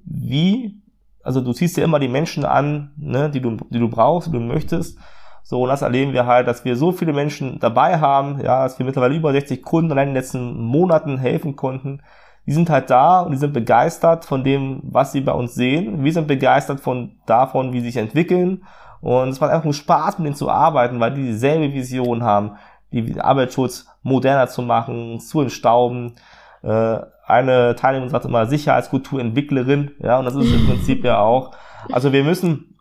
wie, 0.04 0.82
also 1.22 1.40
du 1.40 1.52
ziehst 1.52 1.76
dir 1.76 1.84
immer 1.84 1.98
die 1.98 2.08
Menschen 2.08 2.44
an, 2.44 2.92
ne, 2.96 3.30
die 3.30 3.40
du, 3.40 3.56
die 3.70 3.78
du 3.78 3.88
brauchst, 3.88 4.28
die 4.28 4.32
du 4.32 4.40
möchtest. 4.40 4.98
So, 5.42 5.62
und 5.62 5.68
das 5.68 5.82
erleben 5.82 6.12
wir 6.12 6.26
halt, 6.26 6.48
dass 6.48 6.64
wir 6.64 6.76
so 6.76 6.92
viele 6.92 7.12
Menschen 7.12 7.58
dabei 7.60 7.98
haben, 7.98 8.40
ja, 8.42 8.64
dass 8.64 8.78
wir 8.78 8.86
mittlerweile 8.86 9.14
über 9.14 9.32
60 9.32 9.62
Kunden 9.62 9.92
allein 9.92 10.08
in 10.08 10.14
den 10.14 10.22
letzten 10.22 10.58
Monaten 10.58 11.18
helfen 11.18 11.54
konnten, 11.54 12.02
die 12.46 12.52
sind 12.52 12.68
halt 12.70 12.90
da 12.90 13.20
und 13.20 13.32
die 13.32 13.38
sind 13.38 13.52
begeistert 13.52 14.24
von 14.24 14.44
dem, 14.44 14.80
was 14.84 15.12
sie 15.12 15.20
bei 15.20 15.32
uns 15.32 15.54
sehen. 15.54 16.04
Wir 16.04 16.12
sind 16.12 16.28
begeistert 16.28 16.80
von 16.80 17.12
davon, 17.26 17.72
wie 17.72 17.80
sie 17.80 17.86
sich 17.86 17.96
entwickeln. 17.96 18.64
Und 19.00 19.28
es 19.28 19.40
macht 19.40 19.50
einfach 19.50 19.64
nur 19.64 19.74
Spaß, 19.74 20.18
mit 20.18 20.26
denen 20.26 20.36
zu 20.36 20.50
arbeiten, 20.50 21.00
weil 21.00 21.14
die 21.14 21.24
dieselbe 21.24 21.72
Vision 21.72 22.22
haben, 22.22 22.52
die 22.92 23.20
Arbeitsschutz 23.20 23.86
moderner 24.02 24.46
zu 24.48 24.62
machen, 24.62 25.20
zu 25.20 25.40
entstauben. 25.40 26.14
Äh, 26.62 26.98
eine 27.26 27.74
Teilnehmerin 27.76 28.10
sagt 28.10 28.26
immer 28.26 28.46
Sicherheitskulturentwicklerin, 28.46 29.92
ja, 29.98 30.18
und 30.18 30.26
das 30.26 30.34
ist 30.34 30.52
im 30.52 30.66
Prinzip 30.66 31.04
ja 31.04 31.18
auch. 31.18 31.52
Also 31.90 32.12
wir 32.12 32.24
müssen 32.24 32.78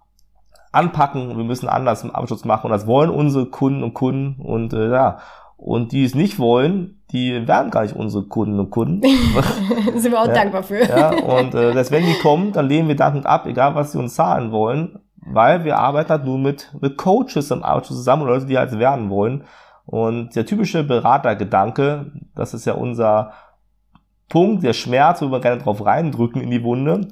anpacken, 0.72 1.38
wir 1.38 1.44
müssen 1.44 1.70
anders 1.70 2.04
im 2.04 2.14
Arbeitsschutz 2.14 2.46
machen 2.46 2.66
und 2.66 2.72
das 2.72 2.88
wollen 2.88 3.10
unsere 3.10 3.46
Kunden 3.46 3.84
und 3.84 3.94
Kunden 3.94 4.42
und 4.42 4.74
äh, 4.74 4.92
ja, 4.92 5.20
Und 5.66 5.94
die 5.94 6.04
es 6.04 6.14
nicht 6.14 6.40
wollen, 6.40 7.02
die 7.14 7.48
werden 7.48 7.72
gar 7.72 7.84
nicht 7.84 7.96
unsere 7.96 8.26
Kunden 8.26 8.60
und 8.60 8.70
Kunden. 8.70 9.02
Sind 9.96 10.12
wir 10.12 10.22
auch 10.22 10.28
ja, 10.28 10.34
dankbar 10.34 10.62
für. 10.62 10.84
Ja, 10.84 11.12
und 11.12 11.56
äh, 11.56 11.74
dass 11.74 11.90
wenn 11.90 12.06
die 12.06 12.20
kommen, 12.20 12.52
dann 12.52 12.68
lehnen 12.68 12.90
wir 12.90 12.98
dankend 12.98 13.26
ab, 13.26 13.48
egal 13.48 13.74
was 13.74 13.94
sie 13.94 13.98
uns 13.98 14.14
zahlen 14.16 14.52
wollen, 14.52 15.00
weil 15.16 15.64
wir 15.64 15.80
arbeiten 15.80 16.10
halt 16.10 16.26
nur 16.26 16.38
mit, 16.38 16.70
mit 16.82 16.98
Coaches 16.98 17.50
im 17.50 17.64
Arbeitsschutz 17.64 17.96
zusammen 17.96 18.24
oder 18.24 18.34
Leute, 18.34 18.48
die 18.48 18.58
halt 18.58 18.78
werden 18.78 19.10
wollen. 19.10 19.46
Und 19.86 20.36
der 20.36 20.46
typische 20.46 20.84
Beratergedanke, 20.84 22.12
das 22.36 22.54
ist 22.54 22.66
ja 22.66 22.74
unser 22.74 23.32
Punkt, 24.28 24.64
der 24.64 24.74
Schmerz, 24.74 25.22
wo 25.22 25.32
wir 25.32 25.40
gerne 25.40 25.62
drauf 25.62 25.86
reindrücken 25.86 26.42
in 26.42 26.52
die 26.52 26.66
Wunde, 26.66 27.08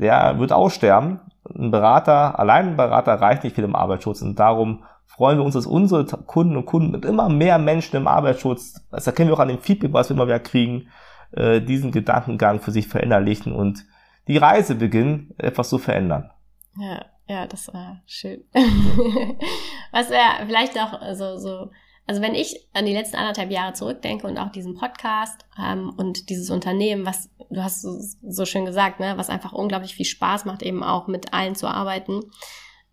der 0.00 0.36
wird 0.40 0.52
aussterben. 0.52 1.20
Ein 1.56 1.70
Berater, 1.70 2.40
allein 2.40 2.70
ein 2.70 2.76
Berater 2.76 3.20
reicht 3.20 3.44
nicht 3.44 3.54
viel 3.54 3.62
im 3.62 3.76
Arbeitsschutz 3.76 4.20
und 4.20 4.40
darum 4.40 4.82
freuen 5.06 5.38
wir 5.38 5.44
uns, 5.44 5.54
dass 5.54 5.66
unsere 5.66 6.04
Kunden 6.04 6.56
und 6.56 6.66
Kunden 6.66 6.90
mit 6.90 7.04
immer 7.04 7.28
mehr 7.28 7.58
Menschen 7.58 7.96
im 7.96 8.06
Arbeitsschutz, 8.06 8.84
das 8.90 9.06
erkennen 9.06 9.30
wir 9.30 9.34
auch 9.34 9.40
an 9.40 9.48
dem 9.48 9.60
Feedback, 9.60 9.92
was 9.92 10.08
wir 10.08 10.16
immer 10.16 10.26
wieder 10.26 10.40
kriegen, 10.40 10.88
äh, 11.32 11.60
diesen 11.60 11.92
Gedankengang 11.92 12.60
für 12.60 12.70
sich 12.70 12.88
verinnerlichen 12.88 13.52
und 13.52 13.84
die 14.28 14.38
Reise 14.38 14.74
beginnen, 14.74 15.34
etwas 15.38 15.68
zu 15.68 15.78
verändern. 15.78 16.30
Ja, 16.78 17.04
ja, 17.26 17.46
das 17.46 17.72
war 17.72 18.02
schön. 18.06 18.44
was 19.92 20.10
ja 20.10 20.40
vielleicht 20.46 20.78
auch 20.78 21.00
so, 21.14 21.38
so, 21.38 21.70
also 22.06 22.20
wenn 22.20 22.34
ich 22.34 22.68
an 22.72 22.86
die 22.86 22.92
letzten 22.92 23.16
anderthalb 23.16 23.50
Jahre 23.50 23.72
zurückdenke 23.72 24.26
und 24.26 24.38
auch 24.38 24.50
diesen 24.50 24.74
Podcast 24.74 25.46
ähm, 25.58 25.92
und 25.96 26.28
dieses 26.28 26.50
Unternehmen, 26.50 27.06
was 27.06 27.30
du 27.50 27.62
hast 27.62 27.82
so, 27.82 27.98
so 28.28 28.44
schön 28.44 28.64
gesagt, 28.64 29.00
ne, 29.00 29.14
was 29.16 29.30
einfach 29.30 29.52
unglaublich 29.52 29.94
viel 29.94 30.06
Spaß 30.06 30.44
macht, 30.44 30.62
eben 30.62 30.82
auch 30.82 31.06
mit 31.06 31.32
allen 31.32 31.54
zu 31.54 31.66
arbeiten. 31.68 32.20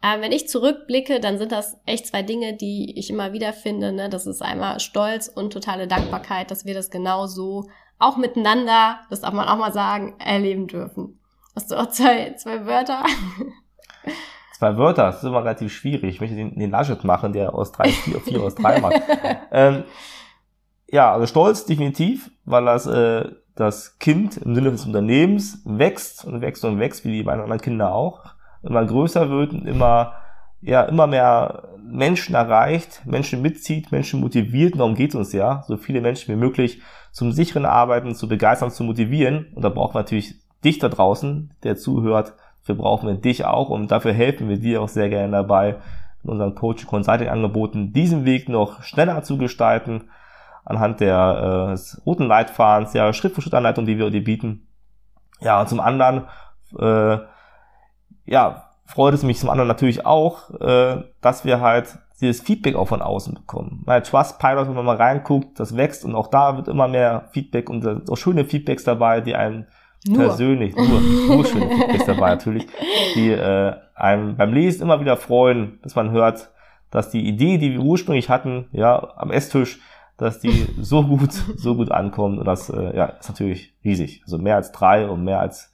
Ähm, 0.03 0.21
wenn 0.21 0.31
ich 0.31 0.47
zurückblicke, 0.47 1.19
dann 1.19 1.37
sind 1.37 1.51
das 1.51 1.77
echt 1.85 2.07
zwei 2.07 2.23
Dinge, 2.23 2.55
die 2.55 2.97
ich 2.97 3.09
immer 3.09 3.33
wieder 3.33 3.53
finde. 3.53 3.91
Ne? 3.91 4.09
Das 4.09 4.25
ist 4.25 4.41
einmal 4.41 4.79
Stolz 4.79 5.27
und 5.27 5.53
totale 5.53 5.87
Dankbarkeit, 5.87 6.49
dass 6.49 6.65
wir 6.65 6.73
das 6.73 6.89
genau 6.89 7.27
so 7.27 7.69
auch 7.99 8.17
miteinander, 8.17 8.99
das 9.09 9.21
darf 9.21 9.33
man 9.33 9.47
auch 9.47 9.57
mal 9.57 9.73
sagen, 9.73 10.15
erleben 10.17 10.67
dürfen. 10.67 11.19
Hast 11.55 11.69
du 11.69 11.75
auch 11.75 11.87
zwei, 11.87 12.33
zwei 12.33 12.65
Wörter? 12.65 13.03
Zwei 14.57 14.77
Wörter, 14.77 15.05
das 15.05 15.17
ist 15.17 15.23
immer 15.23 15.43
relativ 15.43 15.73
schwierig. 15.73 16.13
Ich 16.13 16.21
möchte 16.21 16.35
den, 16.35 16.53
den 16.53 16.69
Laschet 16.69 17.03
machen, 17.03 17.33
der 17.33 17.55
aus 17.55 17.71
drei, 17.71 17.89
vier, 17.89 18.19
vier 18.19 18.43
aus 18.43 18.53
drei 18.53 18.79
macht. 18.79 19.01
ähm, 19.51 19.85
ja, 20.87 21.11
also 21.11 21.25
Stolz 21.25 21.65
definitiv, 21.65 22.29
weil 22.45 22.65
das 22.65 22.85
äh, 22.85 23.27
das 23.55 23.97
Kind 23.97 24.37
im 24.37 24.53
Sinne 24.53 24.69
des 24.69 24.85
Unternehmens 24.85 25.63
wächst 25.65 26.25
und 26.25 26.41
wächst 26.41 26.63
und 26.63 26.79
wächst, 26.79 27.03
wie 27.05 27.11
die 27.11 27.23
beiden 27.23 27.41
anderen 27.41 27.61
Kinder 27.61 27.93
auch 27.93 28.35
immer 28.63 28.85
größer 28.85 29.29
wird 29.29 29.53
und 29.53 29.67
immer, 29.67 30.13
ja, 30.61 30.83
immer 30.83 31.07
mehr 31.07 31.69
Menschen 31.83 32.35
erreicht, 32.35 33.01
Menschen 33.05 33.41
mitzieht, 33.41 33.91
Menschen 33.91 34.19
motiviert. 34.19 34.73
Und 34.73 34.79
darum 34.79 34.95
geht 34.95 35.09
es 35.09 35.15
uns 35.15 35.33
ja, 35.33 35.63
so 35.67 35.77
viele 35.77 36.01
Menschen 36.01 36.33
wie 36.33 36.39
möglich 36.39 36.81
zum 37.11 37.31
sicheren 37.31 37.65
Arbeiten 37.65 38.15
zu 38.15 38.27
begeistern, 38.27 38.71
zu 38.71 38.83
motivieren. 38.83 39.47
Und 39.55 39.63
da 39.63 39.69
brauchen 39.69 39.95
wir 39.95 40.01
natürlich 40.01 40.35
dich 40.63 40.79
da 40.79 40.89
draußen, 40.89 41.51
der 41.63 41.75
zuhört. 41.75 42.33
Dafür 42.61 42.75
brauchen 42.75 43.07
wir 43.07 43.15
dich 43.15 43.45
auch 43.45 43.69
und 43.69 43.89
dafür 43.91 44.13
helfen 44.13 44.47
wir 44.47 44.57
dir 44.57 44.81
auch 44.81 44.87
sehr 44.87 45.09
gerne 45.09 45.31
dabei, 45.31 45.77
in 46.23 46.29
unseren 46.29 46.53
Coaching 46.53 46.87
Consulting 46.87 47.27
Angeboten 47.27 47.91
diesen 47.91 48.23
Weg 48.25 48.47
noch 48.47 48.83
schneller 48.83 49.23
zu 49.23 49.39
gestalten 49.39 50.03
anhand 50.63 50.99
der 50.99 51.75
äh, 51.75 51.99
roten 52.05 52.25
Leitfahns, 52.25 52.93
ja, 52.93 53.11
Schritt 53.13 53.33
für 53.33 53.41
Schritt 53.41 53.53
Anleitung, 53.53 53.85
die 53.85 53.97
wir 53.97 54.09
dir 54.09 54.23
bieten. 54.23 54.67
Ja, 55.39 55.59
und 55.59 55.69
zum 55.69 55.79
anderen 55.79 56.25
äh, 56.77 57.17
ja, 58.25 58.69
freut 58.85 59.13
es 59.13 59.23
mich 59.23 59.39
zum 59.39 59.49
anderen 59.49 59.67
natürlich 59.67 60.05
auch, 60.05 60.49
äh, 60.59 61.03
dass 61.21 61.45
wir 61.45 61.61
halt 61.61 61.97
dieses 62.19 62.41
Feedback 62.41 62.75
auch 62.75 62.87
von 62.87 63.01
außen 63.01 63.33
bekommen. 63.33 63.81
Bei 63.85 63.99
Trustpilot, 63.99 64.67
wenn 64.67 64.75
man 64.75 64.85
mal 64.85 64.95
reinguckt, 64.95 65.59
das 65.59 65.75
wächst 65.75 66.05
und 66.05 66.15
auch 66.15 66.27
da 66.27 66.55
wird 66.55 66.67
immer 66.67 66.87
mehr 66.87 67.29
Feedback 67.31 67.69
und 67.69 67.83
da 67.83 67.99
auch 68.09 68.17
schöne 68.17 68.45
Feedbacks 68.45 68.83
dabei, 68.83 69.21
die 69.21 69.35
einem 69.35 69.65
nur. 70.07 70.17
persönlich, 70.17 70.75
nur, 70.75 71.01
nur 71.27 71.45
schöne 71.45 71.69
Feedbacks 71.69 72.05
dabei 72.05 72.29
natürlich, 72.31 72.67
die 73.15 73.31
äh, 73.31 73.73
einem 73.95 74.37
beim 74.37 74.53
Lesen 74.53 74.83
immer 74.83 74.99
wieder 74.99 75.17
freuen, 75.17 75.79
dass 75.81 75.95
man 75.95 76.11
hört, 76.11 76.51
dass 76.91 77.09
die 77.09 77.27
Idee, 77.27 77.57
die 77.57 77.71
wir 77.71 77.79
ursprünglich 77.79 78.29
hatten, 78.29 78.67
ja, 78.71 79.13
am 79.15 79.31
Esstisch, 79.31 79.79
dass 80.17 80.39
die 80.39 80.67
so 80.79 81.03
gut, 81.03 81.31
so 81.31 81.75
gut 81.75 81.91
ankommt 81.91 82.37
und 82.37 82.45
das, 82.45 82.69
äh, 82.69 82.95
ja, 82.95 83.05
ist 83.05 83.29
natürlich 83.29 83.73
riesig. 83.83 84.21
Also 84.23 84.37
mehr 84.37 84.55
als 84.55 84.71
drei 84.71 85.07
und 85.07 85.23
mehr 85.23 85.39
als 85.39 85.70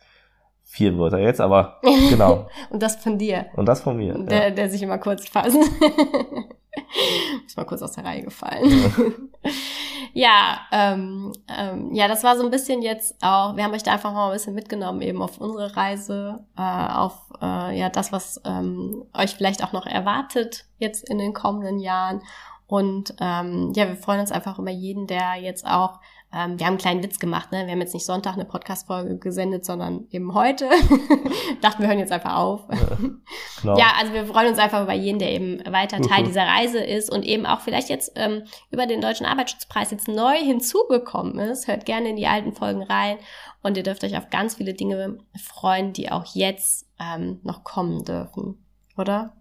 vier 0.67 0.97
Wörter 0.97 1.17
jetzt, 1.17 1.41
aber 1.41 1.79
genau. 2.09 2.47
und 2.69 2.83
das 2.83 2.97
von 2.97 3.17
dir. 3.17 3.47
Und 3.55 3.65
das 3.65 3.81
von 3.81 3.97
mir. 3.97 4.13
Der, 4.13 4.49
ja. 4.49 4.51
der 4.51 4.69
sich 4.69 4.83
immer 4.83 4.97
kurz 4.97 5.27
fassen. 5.27 5.61
Ist 7.45 7.57
mal 7.57 7.65
kurz 7.65 7.81
aus 7.81 7.93
der 7.93 8.05
Reihe 8.05 8.21
gefallen. 8.21 9.31
ja, 10.13 10.59
ähm, 10.71 11.33
ähm, 11.47 11.93
ja, 11.93 12.07
das 12.07 12.23
war 12.23 12.37
so 12.37 12.43
ein 12.43 12.51
bisschen 12.51 12.83
jetzt 12.83 13.15
auch, 13.21 13.55
wir 13.55 13.63
haben 13.63 13.73
euch 13.73 13.81
da 13.81 13.93
einfach 13.93 14.13
mal 14.13 14.27
ein 14.27 14.33
bisschen 14.33 14.53
mitgenommen, 14.53 15.01
eben 15.01 15.21
auf 15.21 15.39
unsere 15.39 15.75
Reise, 15.75 16.45
äh, 16.55 16.61
auf 16.61 17.13
äh, 17.41 17.79
ja 17.79 17.89
das, 17.89 18.11
was 18.11 18.39
ähm, 18.45 19.05
euch 19.13 19.35
vielleicht 19.35 19.63
auch 19.63 19.71
noch 19.71 19.87
erwartet 19.87 20.65
jetzt 20.77 21.09
in 21.09 21.17
den 21.17 21.33
kommenden 21.33 21.79
Jahren. 21.79 22.21
Und 22.67 23.15
ähm, 23.21 23.71
ja, 23.75 23.87
wir 23.87 23.95
freuen 23.95 24.19
uns 24.19 24.31
einfach 24.31 24.59
über 24.59 24.71
jeden, 24.71 25.07
der 25.07 25.35
jetzt 25.35 25.65
auch 25.65 25.99
ähm, 26.33 26.59
wir 26.59 26.65
haben 26.65 26.73
einen 26.73 26.77
kleinen 26.77 27.03
Witz 27.03 27.19
gemacht, 27.19 27.53
ne? 27.53 27.65
Wir 27.65 27.71
haben 27.71 27.79
jetzt 27.79 27.93
nicht 27.93 28.05
Sonntag 28.05 28.33
eine 28.33 28.43
Podcast-Folge 28.43 29.17
gesendet, 29.17 29.63
sondern 29.63 30.07
eben 30.11 30.33
heute. 30.33 30.69
Dachten, 31.61 31.81
wir 31.81 31.87
hören 31.87 31.99
jetzt 31.99 32.11
einfach 32.11 32.35
auf. 32.35 32.67
Ja, 32.69 32.97
genau. 33.61 33.77
ja, 33.77 33.85
also 33.97 34.13
wir 34.13 34.25
freuen 34.25 34.49
uns 34.49 34.59
einfach 34.59 34.83
über 34.83 34.93
jeden, 34.93 35.19
der 35.19 35.31
eben 35.31 35.59
weiter 35.71 36.01
Teil 36.01 36.23
mhm. 36.23 36.27
dieser 36.27 36.45
Reise 36.45 36.79
ist 36.79 37.09
und 37.09 37.23
eben 37.25 37.45
auch 37.45 37.61
vielleicht 37.61 37.87
jetzt 37.87 38.11
ähm, 38.15 38.43
über 38.71 38.87
den 38.87 38.99
Deutschen 38.99 39.25
Arbeitsschutzpreis 39.25 39.91
jetzt 39.91 40.09
neu 40.09 40.35
hinzugekommen 40.35 41.39
ist. 41.39 41.67
Hört 41.69 41.85
gerne 41.85 42.09
in 42.09 42.17
die 42.17 42.27
alten 42.27 42.51
Folgen 42.51 42.83
rein 42.83 43.17
und 43.63 43.77
ihr 43.77 43.83
dürft 43.83 44.03
euch 44.03 44.17
auf 44.17 44.29
ganz 44.29 44.55
viele 44.55 44.73
Dinge 44.73 45.19
freuen, 45.41 45.93
die 45.93 46.11
auch 46.11 46.25
jetzt 46.35 46.87
ähm, 46.99 47.39
noch 47.43 47.63
kommen 47.63 48.03
dürfen. 48.03 48.65
Oder? 48.97 49.33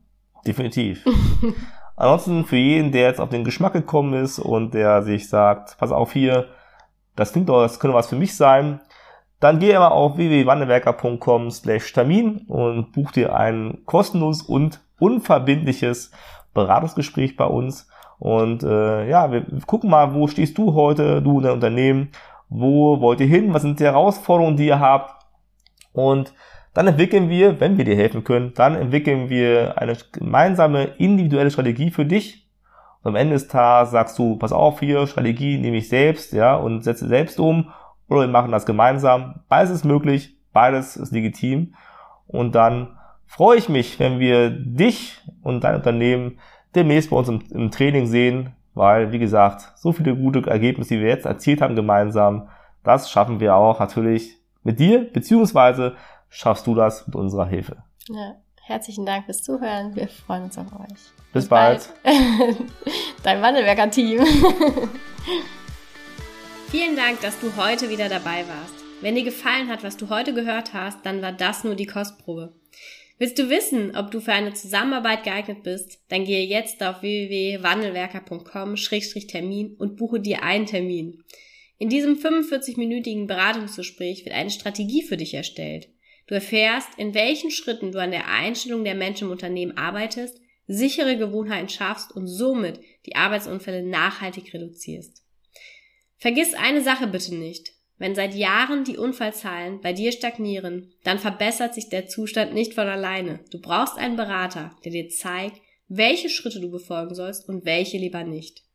Definitiv. 0.47 1.05
Ansonsten 1.97 2.45
für 2.45 2.57
jeden, 2.57 2.93
der 2.93 3.09
jetzt 3.09 3.21
auf 3.21 3.31
den 3.31 3.43
Geschmack 3.43 3.73
gekommen 3.73 4.13
ist 4.15 4.39
und 4.39 4.75
der 4.75 5.03
sich 5.03 5.29
sagt, 5.29 5.77
pass 5.79 5.91
auf 5.91 6.13
hier, 6.13 6.49
das 7.17 7.33
klingt 7.33 7.49
doch, 7.49 7.63
das 7.63 7.81
könnte 7.81 7.97
was 7.97 8.09
für 8.09 8.17
mich 8.17 8.37
sein, 8.37 8.81
dann 9.41 9.59
geh 9.59 9.71
immer 9.71 9.93
auf 9.93 10.17
www.wandelwerker.com 10.17 11.51
slash 11.51 11.93
Termin 11.93 12.47
und 12.49 12.93
buch 12.93 13.13
dir 13.13 13.35
ein 13.35 13.79
kostenloses 13.85 14.43
und 14.43 14.81
unverbindliches 14.99 16.11
Beratungsgespräch 16.55 17.37
bei 17.37 17.45
uns. 17.45 17.89
Und 18.19 18.63
äh, 18.63 19.09
ja, 19.09 19.31
wir 19.31 19.45
gucken 19.67 19.91
mal, 19.91 20.15
wo 20.15 20.27
stehst 20.27 20.57
du 20.57 20.73
heute, 20.73 21.21
du 21.21 21.39
in 21.39 21.45
dein 21.45 21.53
Unternehmen, 21.53 22.09
wo 22.49 23.01
wollt 23.01 23.21
ihr 23.21 23.27
hin, 23.27 23.53
was 23.53 23.63
sind 23.63 23.79
die 23.79 23.85
Herausforderungen, 23.85 24.57
die 24.57 24.67
ihr 24.67 24.81
habt. 24.81 25.23
Und 25.93 26.33
dann 26.73 26.87
entwickeln 26.87 27.29
wir, 27.29 27.61
wenn 27.61 27.77
wir 27.77 27.85
dir 27.85 27.97
helfen 27.97 28.25
können, 28.25 28.53
dann 28.55 28.75
entwickeln 28.75 29.29
wir 29.29 29.79
eine 29.79 29.97
gemeinsame 30.13 30.85
individuelle 30.99 31.51
Strategie 31.51 31.91
für 31.91 32.07
dich, 32.07 32.46
und 33.07 33.11
am 33.11 33.17
Ende 33.17 33.35
des 33.35 33.47
Tages 33.47 33.93
sagst 33.93 34.19
du, 34.19 34.35
pass 34.35 34.51
auf 34.51 34.81
hier, 34.81 35.07
Strategie 35.07 35.59
nehme 35.59 35.77
ich 35.77 35.89
selbst, 35.89 36.33
ja, 36.33 36.57
und 36.57 36.83
setze 36.83 37.07
selbst 37.07 37.39
um. 37.39 37.73
Oder 38.09 38.23
wir 38.23 38.29
machen 38.29 38.51
das 38.51 38.67
gemeinsam. 38.67 39.43
Beides 39.49 39.71
ist 39.71 39.85
möglich, 39.85 40.37
beides 40.53 40.97
ist 40.97 41.13
legitim. 41.13 41.77
Und 42.27 42.57
dann 42.57 42.99
freue 43.25 43.59
ich 43.59 43.69
mich, 43.69 44.01
wenn 44.01 44.19
wir 44.19 44.51
dich 44.51 45.21
und 45.45 45.63
dein 45.63 45.77
Unternehmen 45.77 46.41
demnächst 46.75 47.11
bei 47.11 47.17
uns 47.17 47.29
im, 47.29 47.45
im 47.53 47.71
Training 47.71 48.09
sehen, 48.09 48.57
weil, 48.75 49.13
wie 49.13 49.21
gesagt, 49.21 49.75
so 49.77 49.93
viele 49.93 50.17
gute 50.17 50.45
Ergebnisse, 50.51 50.95
die 50.95 51.01
wir 51.01 51.09
jetzt 51.09 51.27
erzielt 51.27 51.61
haben 51.61 51.77
gemeinsam, 51.77 52.49
das 52.83 53.09
schaffen 53.09 53.39
wir 53.39 53.55
auch 53.55 53.79
natürlich 53.79 54.37
mit 54.65 54.81
dir, 54.81 55.13
beziehungsweise 55.13 55.95
schaffst 56.29 56.67
du 56.67 56.75
das 56.75 57.07
mit 57.07 57.15
unserer 57.15 57.47
Hilfe. 57.47 57.77
Ja, 58.09 58.35
herzlichen 58.67 59.07
Dank 59.07 59.25
fürs 59.27 59.43
Zuhören. 59.43 59.95
Wir 59.95 60.09
freuen 60.09 60.43
uns 60.45 60.57
auf 60.59 60.73
euch. 60.73 60.99
Bis, 61.33 61.49
bald. 61.49 61.89
bald. 62.03 62.17
Dein 63.23 63.41
Wandelwerker-Team. 63.41 64.27
Vielen 66.71 66.97
Dank, 66.97 67.21
dass 67.21 67.39
du 67.41 67.55
heute 67.57 67.89
wieder 67.91 68.09
dabei 68.09 68.45
warst. 68.49 68.75
Wenn 69.01 69.15
dir 69.15 69.23
gefallen 69.23 69.69
hat, 69.69 69.85
was 69.85 69.97
du 69.97 70.09
heute 70.09 70.35
gehört 70.35 70.75
hast, 70.75 71.07
dann 71.07 71.23
war 71.23 71.31
das 71.33 71.63
nur 71.63 71.77
die 71.77 71.87
Kostprobe. 71.87 72.57
Willst 73.19 73.39
du 73.39 73.49
wissen, 73.49 73.97
ob 73.97 74.11
du 74.11 74.21
für 74.21 74.33
eine 74.33 74.53
Zusammenarbeit 74.53 75.23
geeignet 75.25 75.63
bist? 75.63 76.01
Dann 76.09 76.25
gehe 76.25 76.45
jetzt 76.45 76.83
auf 76.83 77.03
www.wandelwerker.com-termin 77.03 79.77
und 79.79 79.97
buche 79.97 80.21
dir 80.21 80.43
einen 80.43 80.67
Termin. 80.67 81.23
In 81.79 81.89
diesem 81.89 82.17
45-minütigen 82.17 83.27
Beratungsgespräch 83.27 84.25
wird 84.25 84.35
eine 84.35 84.51
Strategie 84.51 85.03
für 85.03 85.17
dich 85.17 85.35
erstellt. 85.35 85.89
Du 86.27 86.35
erfährst, 86.35 86.89
in 86.97 87.15
welchen 87.15 87.51
Schritten 87.51 87.93
du 87.93 88.01
an 88.01 88.11
der 88.11 88.29
Einstellung 88.29 88.85
der 88.85 88.95
Menschen 88.95 89.27
im 89.27 89.33
Unternehmen 89.33 89.77
arbeitest 89.77 90.41
sichere 90.67 91.17
Gewohnheiten 91.17 91.69
schaffst 91.69 92.13
und 92.13 92.27
somit 92.27 92.81
die 93.07 93.17
Arbeitsunfälle 93.17 93.83
nachhaltig 93.83 94.53
reduzierst. 94.53 95.23
Vergiss 96.19 96.55
eine 96.55 96.83
Sache 96.83 97.07
bitte 97.07 97.35
nicht. 97.35 97.73
Wenn 97.99 98.15
seit 98.15 98.35
Jahren 98.35 98.85
die 98.85 98.99
Unfallzahlen 98.99 99.81
bei 99.81 99.93
dir 99.93 100.13
stagnieren, 100.13 100.93
dann 101.05 101.19
verbessert 101.19 101.75
sich 101.75 101.89
der 101.89 102.09
Zustand 102.09 102.53
nicht 102.53 102.75
von 102.75 102.89
alleine. 102.89 103.41
Du 103.51 103.61
brauchst 103.61 103.97
einen 103.97 104.17
Berater, 104.17 104.77
der 104.85 104.93
dir 104.93 105.09
zeigt, 105.09 105.61
welche 105.89 106.29
Schritte 106.29 106.61
du 106.61 106.71
befolgen 106.71 107.15
sollst 107.15 107.49
und 107.49 107.65
welche 107.65 107.97
lieber 107.97 108.25
nicht. 108.25 108.66